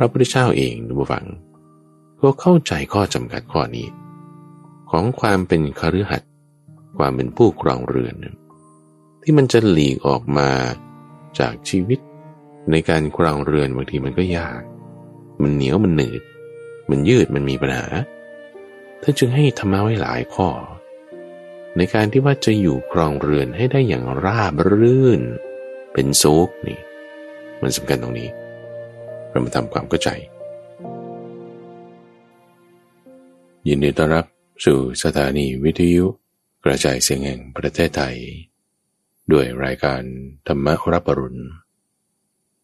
[0.00, 1.26] ระพุทธเจ้าเองดูฟัง
[2.20, 3.88] ก็เข้าใจข้อจำกัดข้อนี้
[4.90, 6.30] ของความเป็นคฤหัสถ์
[6.98, 8.14] ความเป็นผู้ครองเรือน
[9.22, 10.50] ที่มันจะหลีกออกมา
[11.38, 11.98] จากชีวิต
[12.70, 14.62] ในการครองเรือนบางทีมันก็ยาก
[15.42, 16.22] มันเหนียวมันหนืด
[16.90, 17.86] มันยืดมันมีปัญหา
[19.02, 20.48] ท่านจึงให้ธรรมะไว้หลายข้อ
[21.76, 25.20] ในการที่ว่าจะอยู่ครองเรือนให้ได้อย่างราบรื่น
[25.92, 26.78] เป็นซุกนี่
[27.62, 28.28] มันสำคัญตรงนี้
[29.30, 30.10] เรามาทำความเข้าใจ
[33.68, 34.26] ยินดีต้อนรับ
[34.64, 36.04] สู่สถานีวิทยุ
[36.64, 38.16] กระจายเสียงแห่งประเทศไทย
[39.32, 40.02] ด้วยรายการ
[40.46, 41.40] ธรรมรับปรุณ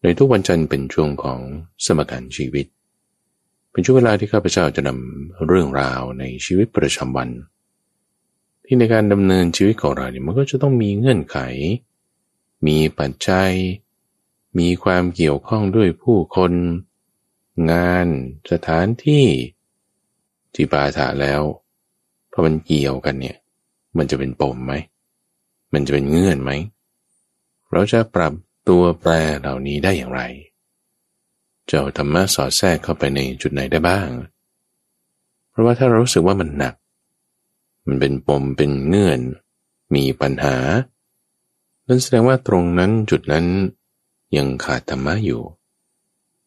[0.03, 1.39] ในทุกวันจันทร์เป็นช่วงของ
[1.85, 2.65] สมการชีวิต
[3.71, 7.29] เป็นช่วงเวลาที่ข้าพเจ้าจะนำเรื่องราวในชีวิตประจำวัน
[8.65, 11.37] ที่ในการดำเนินชีวิตของเราเนี่ยมันก็จะต้องมีเงื่อนไข
[12.67, 13.51] มีปัจจัย
[14.59, 16.53] มีความเกี่ยวข้องด้วยผู้คน
[17.71, 18.07] งาน
[18.51, 19.25] สถานที่
[20.53, 21.41] ที่ปาถาแล้ว
[22.31, 23.37] พอมันเกี่ยวกันเนี่ย
[23.97, 24.73] มันจะเป็นปมไหม
[25.73, 26.51] มันจะเป็นเงื่อนไหม
[27.71, 28.33] เราจะปรับ
[28.69, 30.21] ตัวแปรเหล่านี้ได้อย่างไร
[31.67, 34.09] เจ้าธรรมะสอดแทรกเข้าไปในจุดไหนได้บ้าง
[35.49, 36.75] เพราะว่าถ้าเรารู้สึกว่ามันหนัก
[37.87, 39.19] มันเป็นปมเป็นเงื่อน
[39.95, 40.55] มีปัญหา
[41.87, 43.45] นั่นแสดงว่าตรงนั้นจุดนั้น
[44.35, 45.41] ยังขาดธรรมะอยู่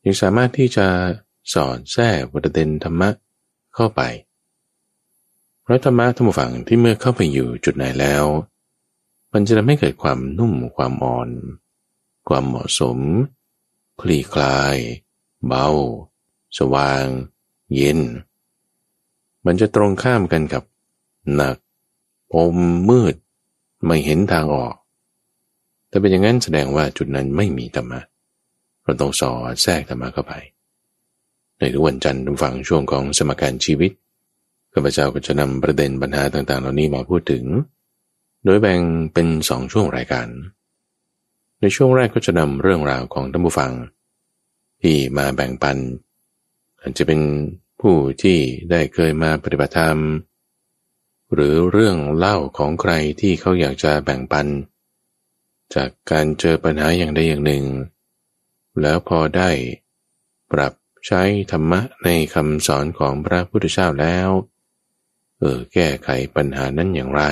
[0.05, 0.87] ยังสามารถที่จะ
[1.53, 3.09] สอดแทรกประเด็นธรรมะ
[3.75, 4.03] เข้าไป
[5.63, 8.25] เพราะธรรมะธรรมฝังที่เมื่อเข้าไปอยู่จุดไหนแล้ว
[9.33, 11.31] มันจะทำให้เกิดความนุ่มความอ่อน
[12.29, 12.99] ความเหมาะสม
[14.01, 14.77] คลี่คลาย
[15.47, 15.69] เบา
[16.59, 17.05] สว่าง
[17.75, 18.01] เย็น
[19.47, 20.63] มันจะตรงข้ามกันกับ
[21.35, 21.57] หนัก
[22.35, 22.57] อม
[22.89, 23.15] มืด
[23.85, 24.75] ไม่เห็นทางออก
[25.91, 28.01] แต่เป็นอย่างนั้นแสดงว่าจุดนั้นไม่มีธรรมะ
[28.85, 30.35] เราต้องสอดแทรกธรรมะเข้าไป
[31.59, 33.93] ในทุกวันจันทร์ทุกฝังช่วงของสมการชีวิต
[34.73, 37.45] ข้าพเจ้าก็จะนำประเด็นปัญหาต่างๆ เหล่านี้มาพูดถึง
[38.45, 38.81] โดยแบ่ง
[39.15, 40.29] เป็นสองช่วงรายการ
[41.61, 43.73] ในช่วงแรกก็จะนำเรื่องราวของท่านผู้ฟัง
[44.83, 45.77] ที่มาแบ่งปัน
[46.81, 47.21] อาจจะเป็น
[47.81, 48.39] ผู้ที่
[48.71, 49.99] ได้เคยมาปฏิบัติธรรม
[51.33, 54.47] หรือเรื่องเล่าของใครที่เขาอยากจะแบ่งปัน
[55.75, 57.65] จากการเจอปัญหาอย่างใดอย่างหนึ่ง
[58.81, 59.51] แล้วพอได้
[60.53, 60.73] ปรับ
[61.07, 64.29] ใช้ธรรมะในคำสอนของพระพุทธเจ้าแล้ว
[65.39, 67.23] เออแก้ไขปัญหานั้นอย่างไร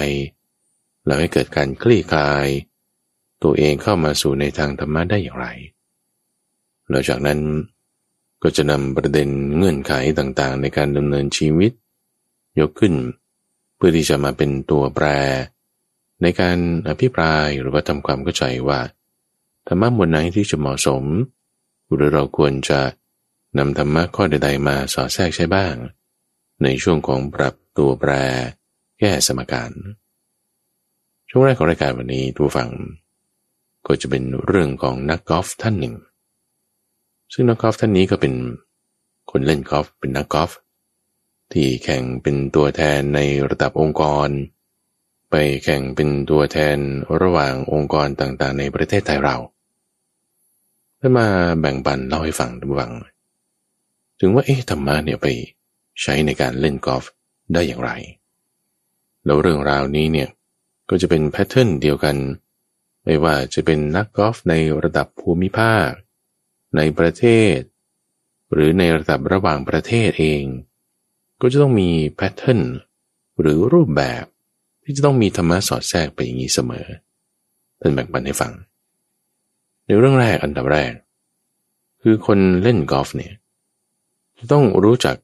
[1.05, 2.47] แล้วให้เกิดการคลี่คลาย
[3.43, 5.47] ตัวเองเข้ามาสู่ในทางธรรมะได้อย่างไร
[6.89, 7.41] หลังจากนั้น
[8.43, 11.73] ก็จะนำประเด็นเงื่อนไขต่างๆ ในการดำเนินชีวิต
[12.61, 12.95] ยกขึ้น
[13.77, 15.07] เพื่อที่จะมาเป็นตัวแปร
[16.23, 16.59] ในการ
[16.89, 18.81] อภิปรายหรือว่าทำความเข้าใจว่า
[19.67, 21.05] ธรรมะบนไหนที่จะเหมาะสม
[21.95, 22.81] หรือเราควรจะ
[23.59, 25.75] นำธรรมะข้อใด ๆ มาสอดแทรกใช้บ้าง
[26.63, 28.13] ในช่วงของปรับตัวแปร
[28.99, 29.71] แก้สมการ
[31.29, 32.71] ช่วงแรกของรายการวันนี้ทูฟัง
[33.87, 35.95] ก็จะเป็นเรื่องของนักกอล์ฟท่านหนึ่ง
[37.33, 38.35] ซึ่งนักกอล์ฟท่านนี้ก็เป็น
[39.31, 40.51] คนเล่นกอล์ฟเป็นนักกอล์ฟ
[41.53, 44.29] ที่แข่งเป็นตัวแทนในระดับองค์กร
[45.31, 45.35] ไป
[45.65, 46.79] แข่งเป็นตัวแทน
[47.21, 49.37] ระหว่างองค์กรต่างๆ ในประเทศไทยเรา
[50.99, 51.29] ได้มา
[51.61, 52.93] แบ่งปันเล่าให้ฟังทุกฟัง
[54.21, 55.27] ถึงว่าเอ๊ะธรรมะเนี่ยไป
[56.03, 57.05] ใช้ในการเล่นกอล์ฟ
[57.55, 57.91] ได้อย่างไร
[59.25, 60.29] แล้วเรื่องราวนี้เนี่ย
[60.91, 62.17] ก็จะเป็นแพทเทิร์นเดียวกัน
[63.05, 65.89] ไม่ว่าจะเป็นนักกอล์ฟในระดับภูมิภาค
[66.77, 67.25] ในประเท
[67.55, 67.57] ศ
[68.53, 70.45] หรือในระดับระหว่างประเทศเอง
[71.41, 72.61] ก็จะต้องมีแพทเทิร์น
[73.41, 74.25] หรือรูปแบบ
[74.91, 76.87] ที่จะต้องมีธรรมะสอดแทรกไปอย่างนี้เสมอ
[77.79, 78.53] เป็นแบ่งปันให้ฟัง
[79.85, 80.93] ในเรื่องแรกอันดับแรก
[82.03, 83.33] คือคนเล่นกอล์ฟเนี่ย
[84.39, 85.17] จะต้องรู้จัก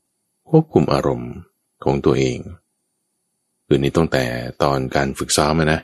[0.48, 1.32] ควบคุมอารมณ์
[1.84, 2.38] ของตัวเอง
[3.66, 4.24] คือนี่ตั้งแต่
[4.62, 5.80] ตอนการฝึกซ้อมนะ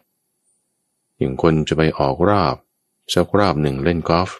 [1.17, 2.55] อย่างคนจะไปออกรอบ
[3.15, 4.31] สักรอบหนึ่งเล่นกอล์ฟ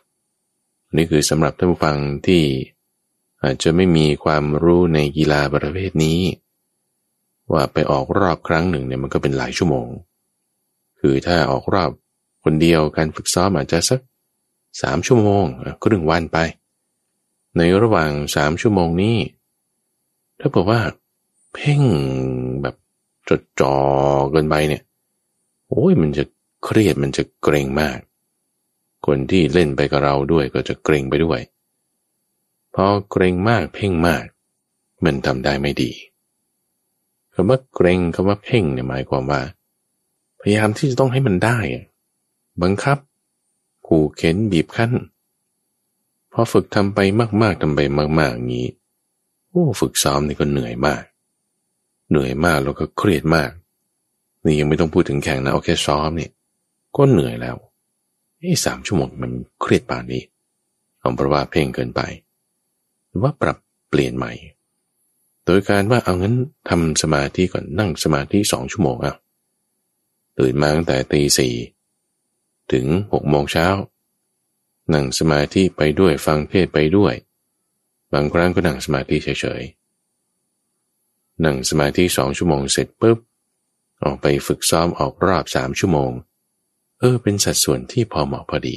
[0.97, 2.43] นี่คือสำหรับท่านผู้ฟังที่
[3.43, 6.21] อาจจะไม่มีความรู้ในกีฬาประเภทนี้
[7.53, 9.89] ว่าไปออกรอบครั้งหนึ่งเนี่ยมันก็เป็นหลายชั่วโมง
[11.01, 11.91] คือถ้าออกรอบ
[12.45, 14.01] คนเดียวการฝึกซ้อมอาจจะสัก
[14.83, 15.45] สามชั่วโมง
[15.81, 16.39] ก็ถึงวันไป
[17.57, 19.17] ในระหว่างสามชั่วโมงนี้
[20.41, 20.81] ถ้าบอกว่า
[21.55, 21.81] เพ่ง
[22.63, 22.77] แบบ
[23.29, 23.75] จดจ่อ
[24.33, 24.83] เกินไปเนี่ย
[25.69, 26.25] โอ้ยมันจะ
[26.65, 27.99] เครียดมันจะเกรงมาก
[29.07, 31.41] คนที่เล่นไปกับเราด้วยก็จะเกรงไปด้วย
[32.75, 34.25] พอเกรงมากเพ่งมาก
[35.05, 35.91] มันทำได้ไม่ดี
[37.41, 39.41] คำว่าเกรงคำว่าเพ่งเนี่ยหมายความว่า
[40.41, 41.59] พยายามที่จะต้องให้มันได้
[42.63, 42.99] บังคับ
[43.87, 44.93] ขู่เข็นบีบคั้น
[46.33, 46.99] พอฝึกทำไป
[47.43, 47.81] มาก ๆทำไป
[48.21, 48.69] มากๆอย่างนี้
[49.49, 51.03] โอ้ฝึกซ้อมนี่ก็เหนื่อยมาก
[52.11, 53.51] เหนื่อยมากแล้วก็เครียดมาก
[54.45, 56.31] นี่ยังไม่ต้องพูดถึงแข่งนะเอาแค่ซ้อมเนี่ย
[56.97, 57.57] ก็เหนื่อยแล้ว
[58.39, 60.23] ไอ้สามชั่วโมงมันเครียดป่านนี้
[61.01, 62.01] เอาเพราะว่าเพ่งเกินไป
[63.09, 63.57] หรือว่าปรับ
[63.89, 64.33] เปลี่ยนใหม่
[65.51, 66.35] ดยการว่าเอางั้น
[66.69, 69.15] ทำสมาธิก่อนนั่งสมาธิสองชั่วโมงอะ
[70.39, 71.55] ตื่นมาตั้งแต่ตีสี่
[72.73, 73.67] ถึงหกโมงเช้า
[74.95, 77.15] นั่งสมาธิไปด้วยฟังเทศไปด้วย
[78.13, 83.19] บางครั้งก็นั่งสมาธิเฉยๆ นั่งสมาธิสองชั่วโมงเสร็จปุ๊บ
[84.03, 86.11] ออกไปฝึกซ้อมออกรอบสามชั่วโมง
[86.99, 88.77] เออเป็นสัดส่วนที่พอเหมาะพอดี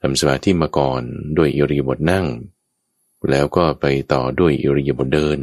[0.00, 1.02] ทำสมาธิมาก่อน
[1.36, 2.26] ด้วยอิริบถนั่ง
[3.30, 5.38] แล้วก็ไปต่อด้วยอิริยาบถเดิน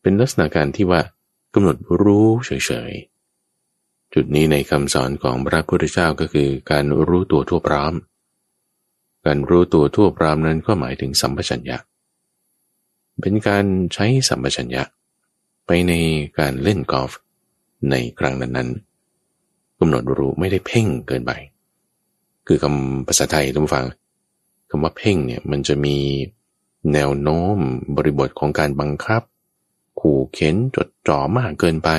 [0.00, 1.00] เป็นลักษณะการที่ว่า
[1.54, 7.94] กำหนดรู้เฉยๆ จุดนี้ในคำสอนของพระพุทธเจ้าก็คือการรู้ตัวทั่วพร้อม
[9.26, 11.76] การรู้ตัวทั่วพร้อมนั้นก็หมายถึงสัมปชัญญะ
[13.20, 13.64] เป็นการ
[13.94, 14.82] ใช้สัมปชัญญะ
[15.66, 15.92] ไปใน
[16.38, 17.12] การเล่นกอล์ฟ
[17.90, 21.32] ในครั้งนั้นๆกำหนดรู้ไม่ได้เพ่งเกินไป
[22.46, 25.96] คือคำภาษาไทยท่านฟังำว่าเพ่งเนี่ยมันจะมี
[26.92, 27.56] แนวโน้ม
[27.96, 29.22] บริบทของการบังคับ
[30.00, 31.90] ขู่เข็นจดจ่อมากเกินไป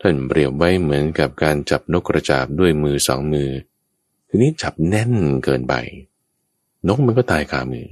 [0.00, 3.50] ท่านเปรียบไว้เหมือนกับการจับนกกระจาบด้วยมือสองมือ
[4.28, 5.12] ทีนี้จับแน่น
[5.44, 5.74] เกินไป
[6.88, 7.86] นกมันก็ตายคามือ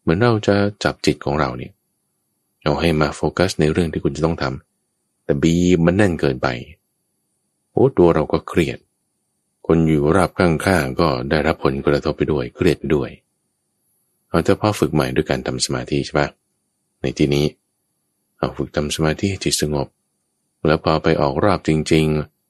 [0.00, 0.54] เหมือนเราจะ
[0.84, 1.72] จับจิตของเราเนี่ย
[2.62, 5.54] เอาให้มาโฟกัสในเรื่องที่คุณจะต้องทำแต่บี
[5.84, 6.48] มันแน่นเกินไป
[7.72, 8.78] โอ้ตัวเราก็เครียด
[9.72, 13.10] คนอยู่ราบข้างๆก็ได้รับผลกระทบไปด้วยเครียดไปด้วย
[14.28, 16.28] เอาแต่พอฝึกใหม่ด้วยการทำสมาธิใช่ปะ
[17.00, 17.46] ในที่นี้
[18.38, 19.86] เอาฝึกทำสมาธิจิตสงบ
[20.66, 22.06] แล้วพอไปออกรอบจริง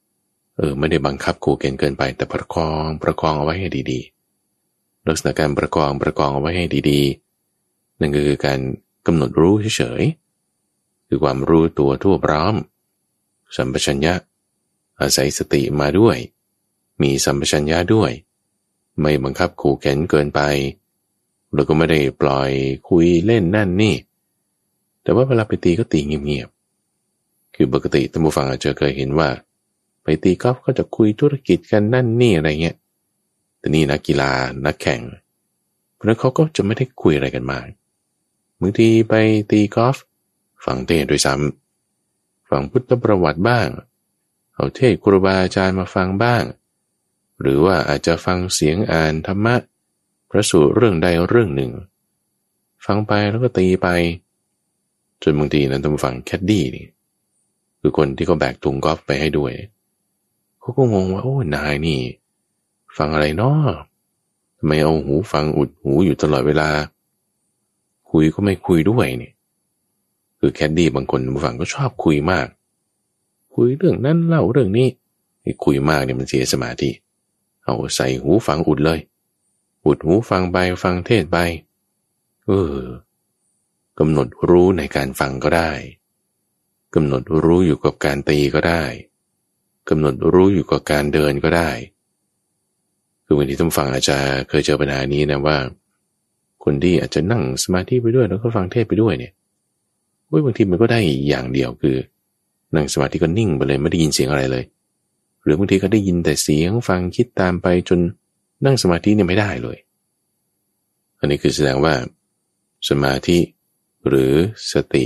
[0.07, 8.59] ๆ เออไม่ได้บังคับขู่เกณฑ์เกินไป แต่ประคองประคองเอาไว้ให้ดีๆ ลักษณะการประคองประคองเอาไว้ให้ดีๆ นั่นก็คือการ
[9.05, 12.55] กำหนดรู้เฉยๆคือความรู้ตัวทั่วพร้อม
[13.55, 14.13] สัมปชัญญะ
[15.01, 16.17] อาศัยสติมาด้วย
[17.01, 18.11] มีสัมปชัญญะด้วย
[18.99, 20.41] ไม่บังคับขู่เข็นเกินไป
[21.53, 22.51] เราก็ไม่ได้ปล่อย
[22.89, 23.95] คุยเล่นนั่นนี่
[25.03, 29.29] แต่ว่าเวลาไปตีก็ตีเงียบๆ คือปกติท่านผู้ฟังอาจจะเคยเห็นว่า
[30.03, 32.77] ไปตีกอล์ฟก็จะคุยธุรกิจกันนั่นนี่อะไรเงี้ย
[33.59, 34.31] แต่นี่นักกีฬา
[34.65, 35.01] นักแข่ง
[35.93, 37.65] เพราะนั้นเขาก็จะไม่ได้คุยอะไรกันมาก
[38.59, 39.13] บางทีไป
[39.51, 39.97] ตีกอล์ฟ
[40.65, 43.67] ฟังเทศโดยซ้ำฟังพุทธประวัติบ้าง
[44.55, 46.43] เอาเทศครูบาอาจารย์มาฟังบ้าง
[47.41, 49.55] หรือว่าอาจจะฟังเสียงอ่านธรรมะ
[50.29, 51.71] พระสูตรเรื่องใดเรื่องหนึ่ง
[52.85, 53.87] ฟังไปแล้วก็ตีไป
[55.23, 56.85] จนบางทีนั้นต้องฟังแคดดี้นี่
[57.79, 59.51] คือคนที่เขาแบกถุงกอล์ฟไปให้ด้วย
[60.59, 61.99] เขาก็งงว่าโอ้นายนี่
[62.97, 63.59] ฟังอะไรเนาะ
[64.57, 66.69] ทำไมเอาหูฟังอุดหูอยู่ตลอดเวลา
[68.11, 69.33] คุยก็ไม่คุยด้วยเนี่ย
[70.39, 72.47] คือแคดดี้บางคนบางก็ชอบคุยมาก
[73.53, 74.87] คุยเรื่องนั้นเล่าเรื่องนี้
[75.65, 78.99] คุยมากเนี่ยมันเสียสมาธิเอาใส่หูฟังอุดเลย
[79.85, 81.37] อุดหูฟังไปฟังเทศไป
[82.47, 82.77] เออ
[83.99, 85.71] กำหนดรู้ในการฟังก็ได้
[86.95, 88.83] กำหนดรู้อยู่กับการตีก็ได้
[89.89, 91.71] กำหนดรู้อยู่กับการเดินก็ได้
[93.25, 94.17] คือบางทีท่านฟังอาจจะ
[94.49, 95.57] เคยเจอปัญหานี้นะว่า
[96.63, 99.33] คนที่อาจจะนั่งสมาธิไปด้วยแล้วก็ฟังเทศไปด้วยเนี่ย
[100.45, 101.95] บางทีมันก็ได้อย่างเดียวคือ
[102.75, 104.63] นั่งสมาธิก็นิ่งไปเลยไม่ได้ยินเสียงอะไรเลย
[105.43, 107.99] หรือบางทีก็ได้ยินแต่เสียงฟังคิดตามไปจน
[108.65, 109.77] นั่งสมาธิเนี่ยไม่ได้เลย
[111.19, 111.93] อันนี้คือแสดงว่า
[112.89, 113.37] สมาธิ
[114.07, 114.33] หรือ
[114.73, 115.05] สติ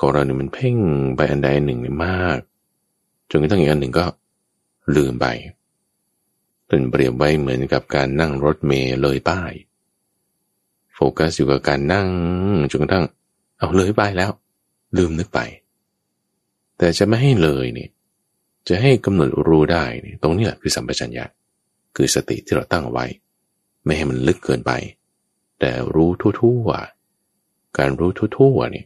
[0.00, 0.76] ของเราเนี่ยมันเพ่ง
[1.16, 2.38] ไปอันใดหนึ่งมาก
[3.30, 4.04] จนกระทั่งอีกอันหนึ่งก็
[4.96, 5.26] ลืมไป
[6.66, 9.52] เป็นเปรียบไว้เหมือนกับการนั่งรถเมล์เลยป้าย
[10.94, 12.08] โฟกัสอยู่กับการนั่ง
[12.70, 13.04] จนกระทั่ง
[13.58, 14.30] เอาเลยป้ายแล้ว
[14.96, 15.40] ลืมนึกไป
[16.78, 17.90] แต่จะไม่ให้เลยเนี่ย
[18.68, 19.84] จะให้กำหนดรู้ได้
[20.22, 21.24] ตรงนี้แหละคือสัมปชัญญะ
[21.96, 23.06] คือสติที่เราตั้งเอาไว้
[23.84, 24.72] ไม่ให้มันลึกเกินไป
[25.60, 28.84] แต่รู้ทั่วๆการรู้ทั่วๆนี่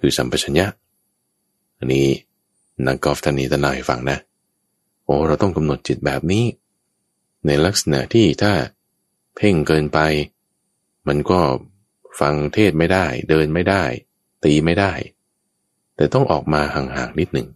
[0.00, 0.66] คือสัมปชัญญะ
[1.78, 2.06] อันนี้
[2.86, 4.18] นักกอล์ฟท่านนี้ท่านนายฟังนะ
[5.04, 6.44] โอ้เราต้องกำหนดจิตแบบนี้
[7.46, 8.52] ในลักษณะที่ถ้า
[9.36, 9.98] เพ่งเกินไป
[11.08, 11.40] มันก็
[12.20, 13.82] ฟังเทศไม่ได้ เดินไม่ได้
[14.44, 14.92] ตีไม่ได้
[15.96, 17.48] แต่ต้องออกมาห่างๆนิดหนึ่ง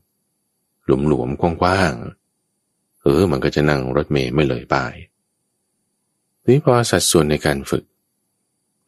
[0.87, 4.95] หลวมๆกว้างๆเออมันก็จะนั่งรถเมย์ไม่เลยปาย
[6.47, 7.85] นี่พอสัดส่วนในการฝึก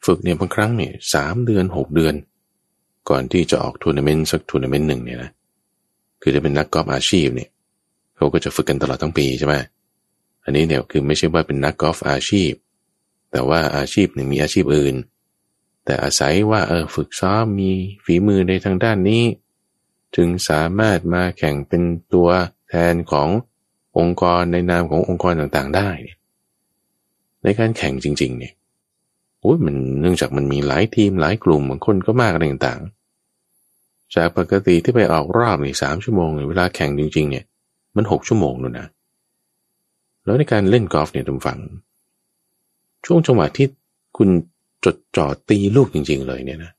[0.07, 2.15] ฝึกเนี่ยบางครั้งเนี่ยสามเดือนหกเดือน
[3.09, 5.31] ก่อนที่จะออกทัวร์นาเมนต์สักทัวร์นาเมนต์หนึ่งเนี่ยนะ
[6.23, 7.51] คือจะเป็นนักกอล์ฟอาชีพเนี่ย
[8.17, 9.55] เขาก็จะฝึกกันตลอดทั้งปีใช่ไหม
[10.45, 12.53] อันนี้เนี่ยคือไม่ใช่ว่าเป็นนักกอล์ฟอาชีพ
[13.33, 14.95] แต่ว่าอาชีพหนึ่งมีอาชีพอื่น
[15.85, 17.71] แต่อาศัยว่าเออฝึกซ้อมมี
[18.05, 19.23] ฝีมือในทางด้านนี้
[20.15, 21.83] จึงสามารถมาแข่งเป็น
[22.13, 22.29] ตัว
[22.69, 23.29] แทนของ
[23.99, 25.89] องค์กรในนามขององค์กรต่างๆ ได้
[27.43, 28.55] ในการแข่งจริง ๆ เนี่ย
[29.41, 37.45] โอ้ยมันเนื่องจากมันมีหลายทีมหลายกลุ่มบางคนก็มากอะไรต่างๆ จากปกติที่ไปออกรอบนี่สามชั่วโมงเวลาแข่งจริง ๆ เนี่ย
[37.97, 38.89] มันหกชั่วโมงนู่นนะ
[40.25, 41.61] แล้วในการเล่นกอล์ฟเนี่ยทุกฝัง
[43.07, 43.67] ช่วงจังหวะที่
[44.17, 44.29] คุณ
[44.85, 46.73] จดจ่อตีลูกจริง ๆ เลยเนี่ยนะ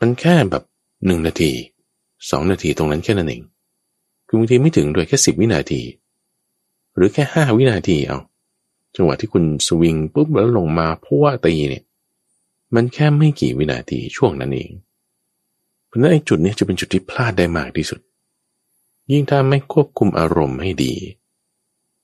[0.00, 0.64] มันแค่แบบ
[1.06, 1.52] หนึ่งนาที
[2.30, 3.42] สองนาทีตรงนั้นแค่นั้นเอง
[4.26, 5.82] คือบางทีไม่ถึงด้วยแค่สิบวินาที
[6.94, 8.18] หรือแค่ห้าวินาทีเอา
[8.96, 11.84] จังหวะที่คุณสวิงปุ๊บแล้วลงมาพัวตีเนี่ย
[12.74, 14.70] มันแค่ไม่กี่วินาทีช่วงนั้นเอง
[15.86, 18.00] เพราะนั้นไอ้จุดนี้จะเป็นจุดที่พลาดได้มากที่สุด
[19.10, 20.94] ยิ่งถ้าไม่ควบคุมอารมณ์ให้ดี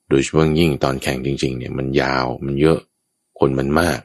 [0.09, 2.79] โดยเฉพาะยิ่งตอนแข่งจริง ๆ เนี่ยมันยาวมันเยอะ
[3.39, 4.01] คนมันมาก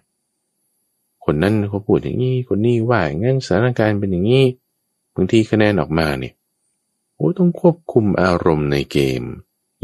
[1.26, 4.44] คนนั้นเขาพูดอย่างนี้ คนนี้ว่าอย่างนั้นสถานการณ์เป็นอย่างนี้
[5.16, 6.34] บางทีคะแนนออกมาเนี่ย
[7.16, 9.22] โอ้ต้องควบคุมอารมณ์ในเกม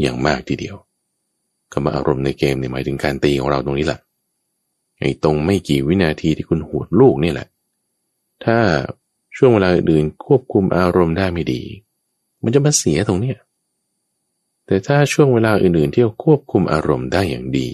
[0.00, 0.76] อย่างมากทีเดียว
[1.72, 4.00] คำว่าอารมณ์ในเกมเนี่ยหมายถึงการตีของเราตรงนี้แหละ
[5.00, 7.48] ไอ้ตรงไม่กี่วินาทีที่คุณหวดลูกนี่แหละ
[8.44, 8.58] ถ้า
[9.36, 11.62] ช่วงเวลาอื่นควบคุมอารมณ์ได้ไม่ดี
[12.42, 13.36] มันจะมาเสียตรงเนี้ย
[14.66, 17.70] แต่ถ้าช่วงเวลาอื่นๆที่ควบคุมอารมณ์ได้อย่างดี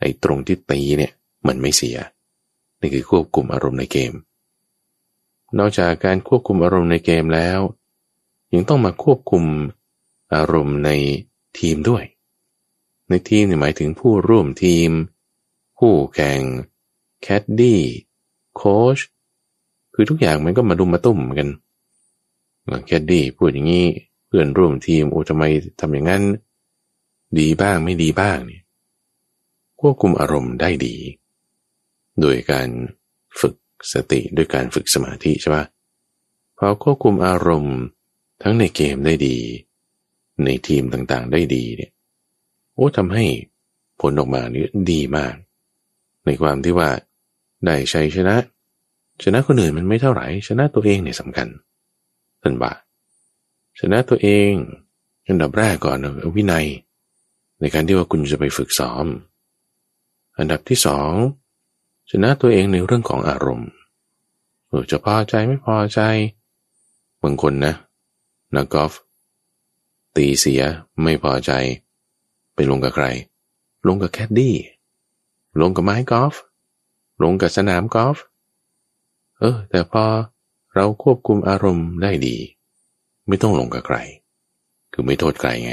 [0.00, 1.12] ไอ้ตรงที่ตีเนี่ย
[1.46, 1.96] มันไม่เสีย
[2.80, 4.12] นี่คือควบคุมอารมณ์ในเกม
[5.58, 7.60] นอกจากการควบคุมอารมณ์ในเกมแล้ว
[8.52, 9.44] ยังต้องมาควบคุม
[10.34, 10.90] อารมณ์ใน
[11.58, 12.04] ทีมด้วย
[13.08, 14.90] ในทีมหมายถึงผู้ร่วมทีม
[15.78, 16.40] ผู้แข่ง
[17.22, 17.80] แคดดี้
[18.56, 18.98] โค้ช
[19.94, 21.48] คือทุกอย่างมันก็มาดุมมาตุ้มกัน
[22.86, 23.86] แคดดี้พูดอย่างนี้
[24.26, 25.44] เพื่อนร่วมทีมโอ้ทำไม
[25.80, 26.22] ทำอย่างนั้น
[27.38, 28.62] ดีบ้างไม่ดีบ้างเนี่ย
[29.80, 30.96] ควบคุมอารมณ์ได้ดี
[32.20, 32.68] โดยการ
[33.92, 35.64] สติด้วยการฝึกสมาธิใช่ปะ
[36.58, 37.78] พอควบคุมอารมณ์
[38.42, 39.36] ทั้งในเกมได้ดี
[40.44, 41.92] ในทีมต่างๆได้ดีเนี่ย
[42.74, 43.24] โอ้ทำให้
[44.00, 45.34] ผลออกมานี่ดีมาก
[46.24, 46.90] ในความที่ว่า
[47.64, 48.36] ได้ชัยชนะ
[49.22, 51.48] ชนะคนอื่นมันไม่เท่าไหร่ชนะตัวเองเนี่ยสำคัญ
[52.42, 52.72] ท่านบ่า
[53.80, 54.52] ชนะตัวเอง
[55.28, 55.98] อันดับแรกก่อน
[56.36, 56.66] วินัย
[57.60, 59.06] ในการที่ว่าคุณจะไปฝึกซ้อม
[60.38, 61.12] อันดับที่สอง
[62.10, 63.70] ชนะตัวเองในเรื่องของอารมณ์
[64.90, 66.00] จะพอใจไม่พอใจ
[67.22, 67.74] บางคนนะ
[68.54, 68.92] นักกอล์ฟ
[70.16, 70.62] ตีเสีย
[71.02, 71.52] ไม่พอใจ
[72.54, 73.06] ไปลงกับใคร
[73.86, 74.54] ลงกับแคดดี้
[75.60, 76.34] ลงกับไม้กอล์ฟ
[77.22, 78.16] ลงกับสนามกอล์ฟ
[79.38, 80.04] เออ แต่พอ
[80.74, 82.36] เราควบคุมอารมณ์ได้ดี
[83.28, 83.96] ไม่ต้องลงกับใคร
[84.92, 85.72] คือไม่โทษใครไง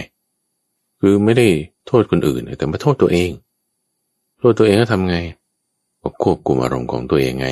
[1.02, 1.48] คือไม่ได้
[1.88, 3.32] โทษคนอื่น แต่มาโทษตัวเอง
[4.40, 5.18] โทษตัวเองก็ทำไง
[6.24, 7.50] ควบคุมอารมณ์ของตัวเองไง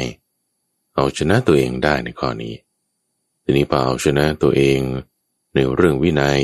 [0.96, 2.54] เอาชนะตัวเองได้ในข้อนี้
[3.44, 4.80] ทีนี้พอเอาชนะตัวเอง
[5.54, 6.42] ในเรื่องวินัย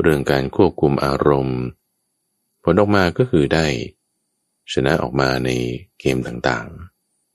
[0.00, 1.60] เรื่องการควบคุมอารมณ์
[2.62, 3.66] ผลออกมาก็คือได้
[4.72, 5.50] ชนะออกมาใน
[6.00, 6.68] เกมต่าง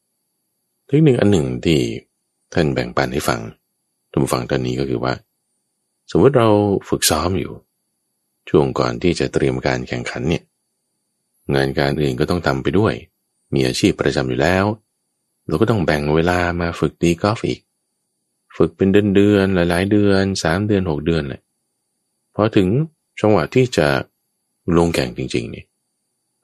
[0.10, 1.79] ๆ เทคนิคอันหนึ่งที่
[2.53, 3.41] ท่านแบ่งปันให้ฟัง
[4.12, 5.13] ท่านฟังตอนนี้ก็คือว่า
[6.12, 6.50] สมมติเรา
[6.89, 7.53] ฝึกซ้อมอยู่
[8.50, 10.44] ช่วงก่อนที่จะเตรียมการแข่งขันเนี่ย
[11.56, 12.94] งานการอื่นก็ต้องทำไปด้วย
[13.54, 14.66] มีอาชีพประจำอยู่แล้ว
[15.48, 17.60] เราก็ต้องแบ่งเวลามาฝึกตีกอล์ฟอีก
[18.58, 21.42] ฝึกเป็นเดือนเดือนหลาย ๆ เดือนสามเดือนหกเดือนเลย
[22.36, 22.68] พอถึง
[23.20, 23.88] จังหวะที่จะ
[24.77, 25.63] ลงแข่งจริง ๆ นี่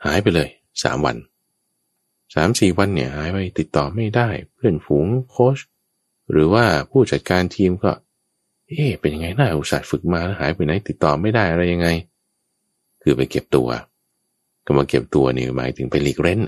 [0.05, 0.49] หายไปเลย
[0.83, 1.17] สามวัน
[2.35, 5.57] สามสี่วันเนี่ยหายไปติดต่อไม่ได้ เพื่อนฝูงโค้ช
[6.31, 7.91] หรือว่าผู้จัดการทีมก็
[8.67, 11.87] เอ๊เป็นยังไงน่าอุตส่าห์ฝึกมาแล้วหายไปไหน ติดต่อไม่ได้อะไรยังไง
[13.01, 13.67] คือไปเก็บตัว
[14.65, 16.39] ก็มาเก็บตัวนี่หมายถึงไปหลีกเล่น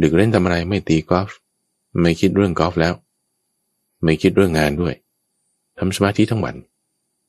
[0.00, 1.28] ลีกเล่นทำอะไรไม่ตีกอล์ฟ
[2.00, 2.94] ไม่คิดเรื่องกอล์ฟแล้ว
[4.02, 4.94] ไม่คิดเรื่องงานด้วย
[5.78, 6.56] ทำสมาธิทั้งวัน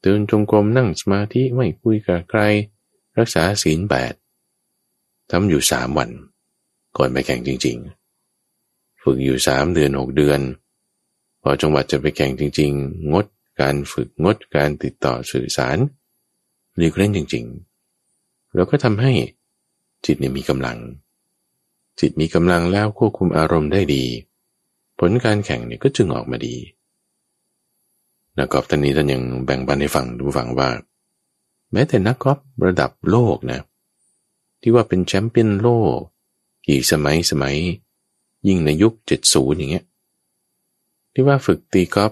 [0.01, 2.41] เดินจงกรมนั่งสมาธิไม่คุยกับใคร
[3.17, 4.13] รักษาศีลแปด
[5.31, 6.09] ทำอยู่สามวัน
[6.97, 7.77] ก่อนไปแข่งจริง
[8.39, 10.39] ๆ ฝึกอยู่สามเดือนหกเดือน
[11.41, 13.25] พอจังหวัดจะไปแข่งจริง ๆ งด
[13.61, 15.77] การฝึกงดการติดต่อสื่อสาร
[16.77, 19.11] เรียกเล่นจริงๆแล้วก็ทำให้
[20.05, 20.77] จิตเนี่ยมีกำลัง
[22.01, 24.05] จิตมีกำลังแล้วควบคุมอารมณ์ได้ดี
[24.99, 26.55] ผลการแข่งเนี่ยก็จึงออกมาดี
[28.37, 30.69] นักกอล์ฟท่านนี้ท่านยังแบ่งปันให้ฟังดูฟังว่า
[31.71, 33.59] แม้แต่นักกอล์ฟระดับโลกนะ
[34.61, 35.99] ที่ว่าเป็นแชมเปี้ยนโลก
[36.67, 37.55] กี่สมัยสมัย
[38.47, 39.85] ยิ่งในยุคเจ็ดศูนย์อย่างเงี้ย
[41.13, 42.11] ที่ว่าฝึกตีกอล์ฟ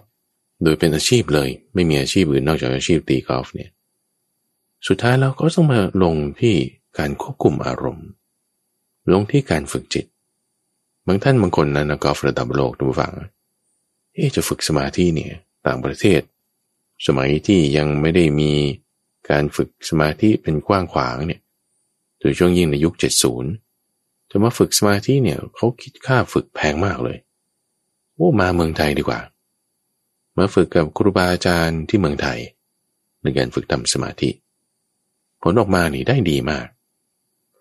[0.63, 3.71] โดยเป็นอาชีพเลย ไม่มีอาชีพอื่นนอกจากอาชีพตีกอล์ฟเนี่ย
[4.87, 6.55] สุดท้ายเราก็ต้องมาลงที่
[6.97, 8.07] การควบคุมอารมณ์
[9.13, 10.05] ลงที่การฝึกจิต
[11.07, 13.13] บางท่านบางคนนะนักกอล์ฟระดับโลกทุกฝัง
[14.13, 15.33] เอ๊จะฝึกสมาธิเนี่ย
[15.67, 16.21] ต่างประเทศ
[17.07, 18.51] สมัยที่ยังไม่ได้มี
[19.29, 21.41] การฝึกสมาธิเป็นกว้างขวางเนี่ย
[22.19, 22.93] โดยช่วงยิ่งในยุค
[23.61, 27.17] 70จะมาฝึกสมาธิเนี่ยเขาคิดค่าฝึกแพงมากเลย
[28.15, 29.19] โอ้มาเมืองไทยดีกว่า
[30.37, 32.39] มาฝึกกับครูบาอาจารย์ที่เมืองไทย
[33.21, 34.29] ในการฝึกทำสมาธิ
[35.41, 36.67] ผลออกมานี่ได้ดีมาก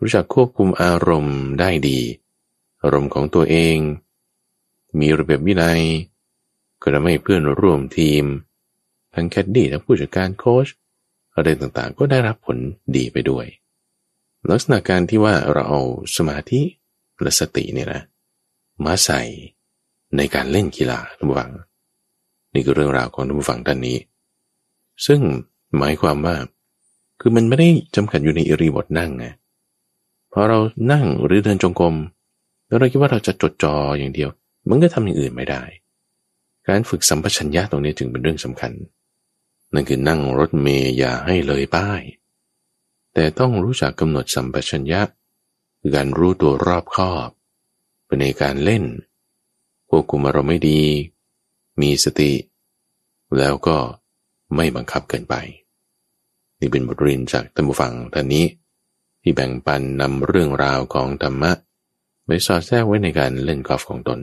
[0.01, 1.99] รู้จักควบคุมอารมณ์ได้ดี
[2.83, 3.77] อารมณ์ของตัวเอง
[5.01, 5.83] มีระเบียบวินัย
[6.83, 8.25] ก็ทำให้เพื่อนร่วมทีม
[9.15, 10.69] ทั้งแคดดี้ทั้งผู้จัดการโค้ช
[11.35, 12.59] อะไรต่างๆ ก็ได้รับผล
[12.97, 13.47] ดีไปด้วย
[14.51, 15.81] ลักษณะการที่ว่าเราเอา
[16.17, 16.61] สมาธิ
[17.23, 18.03] และสติเนี่ยนะ
[18.85, 19.21] มาใส่
[20.17, 21.51] ในการเล่นกีฬาท่านผู้ฟัง
[22.55, 23.99] นี่คือเรื่องราวของท่านผู้ฟังท่านนี้
[25.07, 25.21] ซึ่ง
[25.79, 26.37] หมายความว่า
[27.21, 29.27] คือมันไม่ได้จำกัดอยู่ในอิริบทนั่งไง
[30.33, 30.59] พอเรา
[30.93, 31.95] นั่งหรือเดินจงกรม
[32.67, 34.31] แล้วเราคิดว่าเราจะจดจ่ออย่างเดียว
[34.69, 35.63] มันก็ทำอย่างอื่นไม่ได้
[36.69, 38.73] การฝึกสัมปชัญญะตรงนี้จึงเป็นเรื่องสำคัญ
[39.75, 42.03] นั่นคือนั่งรถเมย์อย่าให้เลยป้าย
[43.15, 45.01] แต่ต้องรู้จักกำหนดสัมปชัญญะ
[45.81, 47.29] คือการรู้ตัวรอบคอบ
[48.07, 48.85] เป็นในการเล่น
[49.89, 50.81] ควบคุมอารมณ์ไม่ดี
[51.81, 52.33] มีสติ
[53.39, 53.77] แล้วก็
[54.57, 55.35] ไม่บังคับเกินไป
[56.61, 58.45] นี่เป็นบทเรียนจากท่านผู้ฟังท่านนี้
[59.29, 61.53] ที่แบ่งปันนำเรื่องราวของธรรมะ
[62.27, 64.19] ไปสอดแทรกไว้ในการเล่นกอล์ฟของตน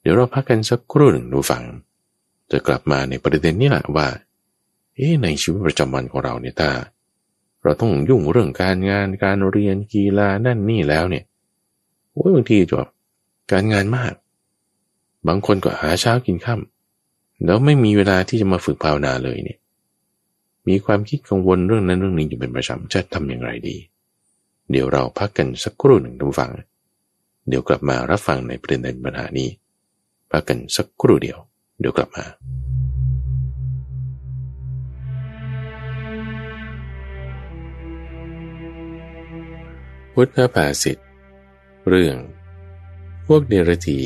[0.00, 1.64] เดี๋ยวเราพักกันสักครู่หนึ่งดูฟัง
[2.50, 4.08] จะกลับมาในประเด็นนี้แหละว่า
[4.96, 6.70] เอ๊ในชีวิตประจำวันของเราเนี่ยถ้า
[7.62, 11.24] เราต้องยุ่งเรื่องการงานการเรียนกีฬานั่นนี่แล้วเนี่ย
[12.12, 12.88] โอ้ยบางทีจะ
[13.52, 14.12] การงานมาก
[15.28, 19.58] บางคนก็หาเช้ากินค่ำแล้วไม่มีเวลาที่จะมาฝึกภาวนาเลยเนี่ย
[20.68, 23.76] มีความคิดกังวลเรื่องนั้นเรื่องนี้อยู่เป็นประจำจะทำอย่างไรดี
[24.70, 26.52] เดี๋ยวเราพักกันสักครู่หนึ่งทุกฝัง
[27.48, 29.48] เดี๋ยวกลับมารับฟังในประเด็นปัญหานี้
[30.30, 31.38] พักกันสักครู่เดียว
[31.80, 32.24] เดี๋ยวกลับมา
[40.12, 40.98] พุทธภาษิต
[41.88, 42.16] เรื่อง
[43.26, 44.00] พวกเดรถี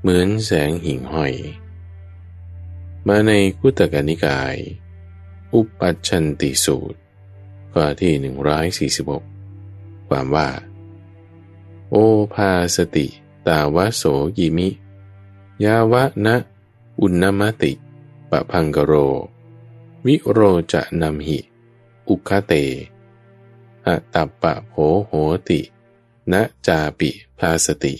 [0.00, 1.32] เหมือนแสงหิ่งห้อย
[3.08, 4.56] มาในคุตกนิกาย
[5.56, 6.98] อุปัชันติสูตร
[7.72, 8.12] ข้อที่
[9.48, 10.48] 146ความว่า
[11.90, 11.96] โอ
[12.34, 13.06] ภาสติ
[13.46, 14.02] ตาวโส
[14.38, 14.68] ยิมิ
[15.64, 16.36] ยาวะนะ
[17.00, 17.72] อุณนมติ
[18.30, 18.92] ปะพังกโร
[20.06, 20.40] วิโร
[20.72, 21.38] จะนำหิ
[22.08, 22.52] อุคเต
[23.86, 25.12] อะตัปปะโหโห
[25.48, 25.60] ติ
[26.32, 27.94] นะจาปิภาสติ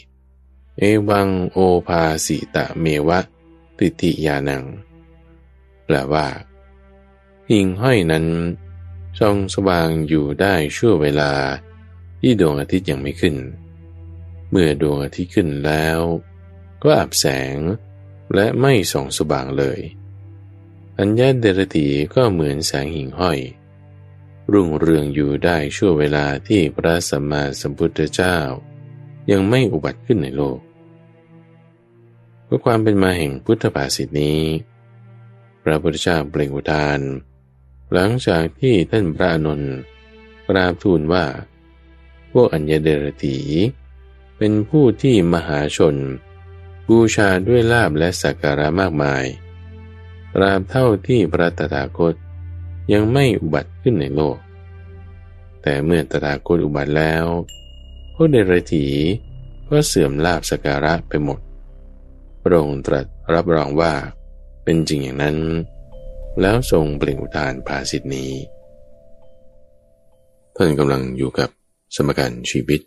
[0.78, 3.20] เอวังโอภาสิตะเมวะ
[3.78, 4.64] ติติยานัง
[5.84, 6.26] แปลว่า
[7.50, 8.26] หิ่งห้อยนั้น
[9.18, 11.32] ช่องสว่างอยู่ได้ชั่วเวลา
[12.20, 13.36] ที่ดวงอาทิตย์ยังไม่ขึ้น
[14.50, 15.98] เมื่อดวงอาทิตย์ขึ้นแล้ว
[16.82, 17.56] ก็อับแสง
[18.34, 19.80] และไม่ส่องสว่างเลย
[20.98, 23.38] อัญญาเดรตีก็เหมือนแสงหิ่งห้อย
[24.52, 28.36] รุ่งเรืองอยู่ได้ชั่วเวลาที่พระสัมมาสัมพุทธเจ้า
[29.30, 30.58] ยังไม่อุบัติขึ้นในโลก
[32.44, 34.40] เพื่อความเป็นมาแห่งพุทธภาษิตนี้
[35.62, 37.00] พระพุทธเจ้าเปล่งอุทาน
[37.92, 39.74] หลังจากที่ท่านพระนนท์
[40.46, 41.24] กราบทูลว่า
[42.32, 43.36] พวกอัญญเดรตี
[44.38, 45.96] เป็นผู้ที่มหาชน
[46.88, 49.24] บูชาด้วยลาบและสักการะมากมาย
[50.34, 52.14] ตราบเท่าที่พระตถาคต
[52.92, 54.36] ยังไม่อุบัติขึ้นในโลก
[55.62, 57.24] แต่เมื่อตถาคตอุบัติแล้ว
[58.14, 58.86] พวกเดรถี
[59.68, 61.40] ก็เสื่อมลาบสักการะไปหมด
[62.42, 63.92] พระองค์ตรัสรับรองว่า
[64.64, 65.36] เป็นจริงอย่างนั้น
[66.40, 68.32] แล้วทรงเปล่งอุทานภาสิทธินี้
[70.56, 71.50] ท่านกำลังอยู่กับ
[71.96, 72.80] สมการชีวิต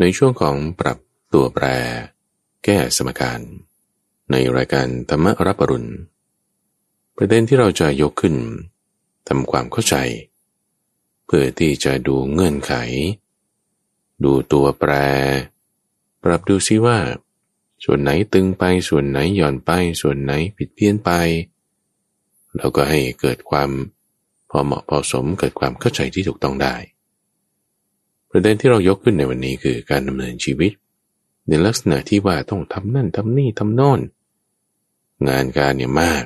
[0.00, 0.98] ในช่วงของปรับ
[1.32, 1.66] ตัวแปร
[2.64, 3.40] แก้สมการ
[4.30, 5.90] ในรายการธรรมรับปรุณ
[7.16, 8.36] ประเด็นที่เราจะยกขึ้น
[9.28, 9.96] ทำความเข้าใจ
[11.26, 12.72] เพื่อที่จะดูเงื่อนไข
[14.24, 14.92] ดูตัวแปร
[16.22, 16.98] ปรับดูซิว่า
[17.84, 21.10] ส่วนไหนตึงไปส่วนไหนหย่อนไป ส่วนไหนผิดเพี้ยนไป
[22.56, 23.70] แล้วก็ให้เกิดความ
[24.50, 26.74] พอเหมาะพอสมเกิดความเข้าใจที่ถูกต้องได้
[28.30, 30.72] ประเด็นที่เรายกขึ้นในวันนี้คือการดำเนินชีวิต
[31.48, 34.00] ในลักษณะที่ว่าต้องทำนั่นทำนี่ทำโน่น
[35.28, 36.24] งานการเนี่ยมาก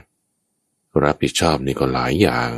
[1.04, 2.50] รับผิดชอบนี่ก็หลายอย่าง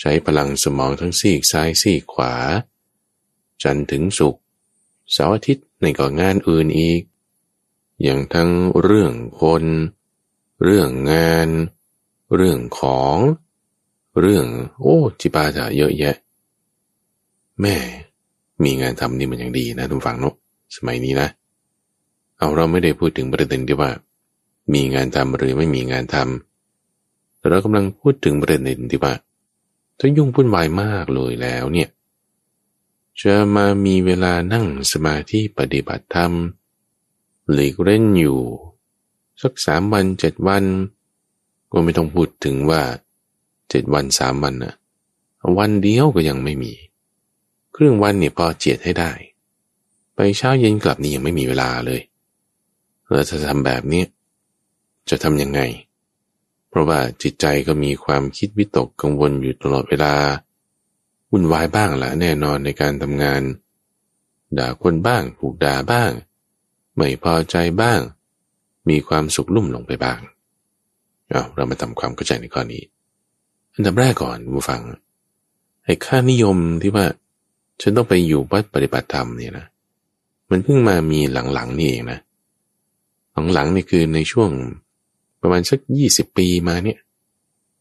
[0.00, 2.34] ใช้พลังสมองทั้งซีกซ้ายซีกขวา
[3.62, 4.36] จันถึงสุข
[5.12, 7.02] เสาร์อาทิตย์ในก็งานอื่นอีก
[8.02, 8.50] อย่างทั้ง
[8.82, 9.64] เรื่องคน
[10.62, 11.48] เรื่องงาน
[12.36, 13.16] เรื่องของ
[14.20, 14.46] เรื่อง
[14.80, 16.16] โอ้จิปาถะเยอะแยะ
[17.62, 17.76] แม่
[18.64, 20.34] มีงานทำนี่มันยังดีนะทุกฝั่งเนาะ
[20.76, 21.28] สมัยนี้นะ
[22.38, 23.90] เอาเราไม่ได้พูดถึงประเด็นที่ว่า
[24.72, 29.12] มีงานทำหรือไม่มีงานทำแต่เรากำลังพูดถึงประเด็นที่ว่า
[29.98, 31.88] ถ้ายุ่งวุ่นวายมากเลยแล้วเนี่ย
[33.20, 36.32] จะมามีเวลานั่งสมาธิปฏิบัติธรรม
[37.52, 38.40] หลีกเล่นอยู่
[39.42, 40.64] สักสามวันเจ็ดวัน
[41.74, 42.82] ก็ไม่ต้องพูดถึงว่า
[43.70, 44.74] เจ็ดวันสามวันนะ
[45.58, 46.72] วันเดียวก็ยังไม่มี
[47.74, 49.12] ครึ่งวันเนี่ยพอเจียดให้ได้
[50.14, 52.00] ไปเช้าเย็นกลับนี่ยังไม่มีเวลาเลย
[53.10, 54.04] เราจะทำแบบนี้
[55.10, 55.60] จะทำยังไง
[56.68, 60.14] เพราะว่าจิตใจก็มีความคิดวิตกกังวลอยู่ตลอดเวลา
[61.30, 63.42] วุ่นวายบ้างละแน่นอนในการทำงาน
[64.58, 66.10] ด่าคนบ้างถูกด่าบ้าง
[66.96, 68.00] ไม่พอใจบ้าง
[68.88, 70.20] มีความสุขลุ่มลงไปบ้าง
[71.56, 72.82] เรามาทำความเข้าใจในข้อนี้
[73.74, 74.82] อันดับแรกก่อนผู้ฟัง
[75.84, 77.06] ไอ้ค่านิยมที่ว่า
[77.80, 79.66] ฉันต้องไปอยู่วัดปฏิบัติธรรมเนี่ยนะ
[80.50, 82.18] มันเพิ่งมามีหลังๆนี่เองนะ
[83.54, 84.50] หลังๆนี่คือในช่วง
[85.40, 86.98] ประมาณสักยี่สิบปีมาเนี่ย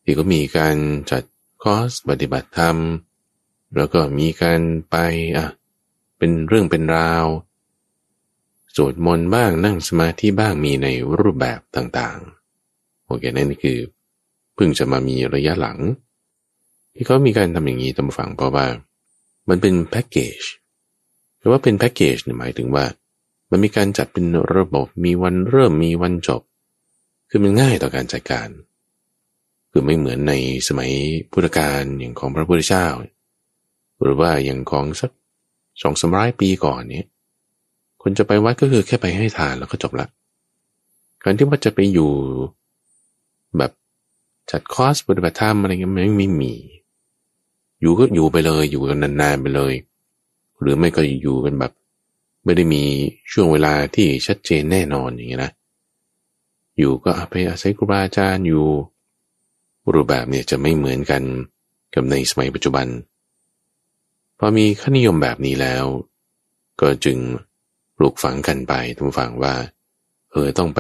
[0.04, 0.76] ที่ก็มีการ
[1.12, 1.24] จัด
[1.62, 2.78] คอร์สปฏิบัติธรรม
[3.76, 4.96] แล้วก็มีการไป
[5.38, 5.48] อะ
[6.18, 7.26] เป็นเรื่องเป็นราว
[8.76, 10.88] สวดมนต์บ้างนั่งสมาธิบ้างมีใน
[11.20, 12.43] รูปแบบต่างๆ
[13.14, 13.78] อเคนั่นคือ
[14.56, 15.80] เพิ่งจะมามีระยะหลัง
[16.94, 18.66] ที่เขามีการทำอย่างนี้ตามฝังเพราะว่า
[19.50, 20.42] มันเป็นแพ็กเกจ
[21.38, 22.86] แปลว่าเป็นแพ็กเกจหมายถึงว่า
[23.52, 26.42] มันมีการจัดเป็นระบบมีวันเริ่มมีวันจบ
[27.30, 28.50] คือมันง่ายต่อการจัดการ
[29.72, 30.34] คือไม่เหมือนใน
[30.68, 30.92] สมัย
[31.32, 32.88] พุทธกาลอย่างของพระพุทธเจ้า
[34.02, 35.12] หรือว่าอย่างของสัก
[35.82, 37.08] สองสมัยปีก่อนเนี่ย
[38.02, 40.08] คนจะไปวัดก็คือแค่ไปให้ทานแล้วก็จบละ
[41.24, 42.12] การที่ว่าจะไปอยู่
[43.58, 43.72] แบบ
[44.52, 46.54] จัดคอร์สปฏิบัติธรรมอะไรเงี้ยมันไม่มี
[47.82, 49.74] อยู่ก็อยู่ไปเลยอยู่กันนานๆไปเลย
[50.62, 51.72] หรือไม่ก็อยู่กันแบบ
[52.44, 52.84] ไม่ได้มี
[53.32, 55.52] ช่วงเวลาที่ชัดเจนแน่นอนอย่างเงี้ยนะ
[56.78, 58.66] อยู่ก็ไปอาศัยครูบาอาจารย์อยู่
[59.94, 61.24] รูปแบบเนี่ยจะไม่เหมือนกัน
[61.94, 62.88] กับในสมัยปัจจุบัน
[64.38, 65.86] พอมีขนิยมแบบนี้แล้ว
[66.82, 67.18] ก็จึง
[67.98, 69.54] ปลูกฝังกันไปทุกฝังว่า
[70.32, 70.80] เออต้องไป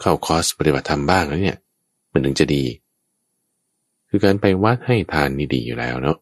[0.00, 1.58] เข้าคอร์สปฏิบัติธรรมบ้างแล้วเนี่ย
[2.12, 2.64] มันถึงจะดี
[4.08, 6.16] คือการไปวัดให้ทานนี่ดีอยู่แล้วเนาะ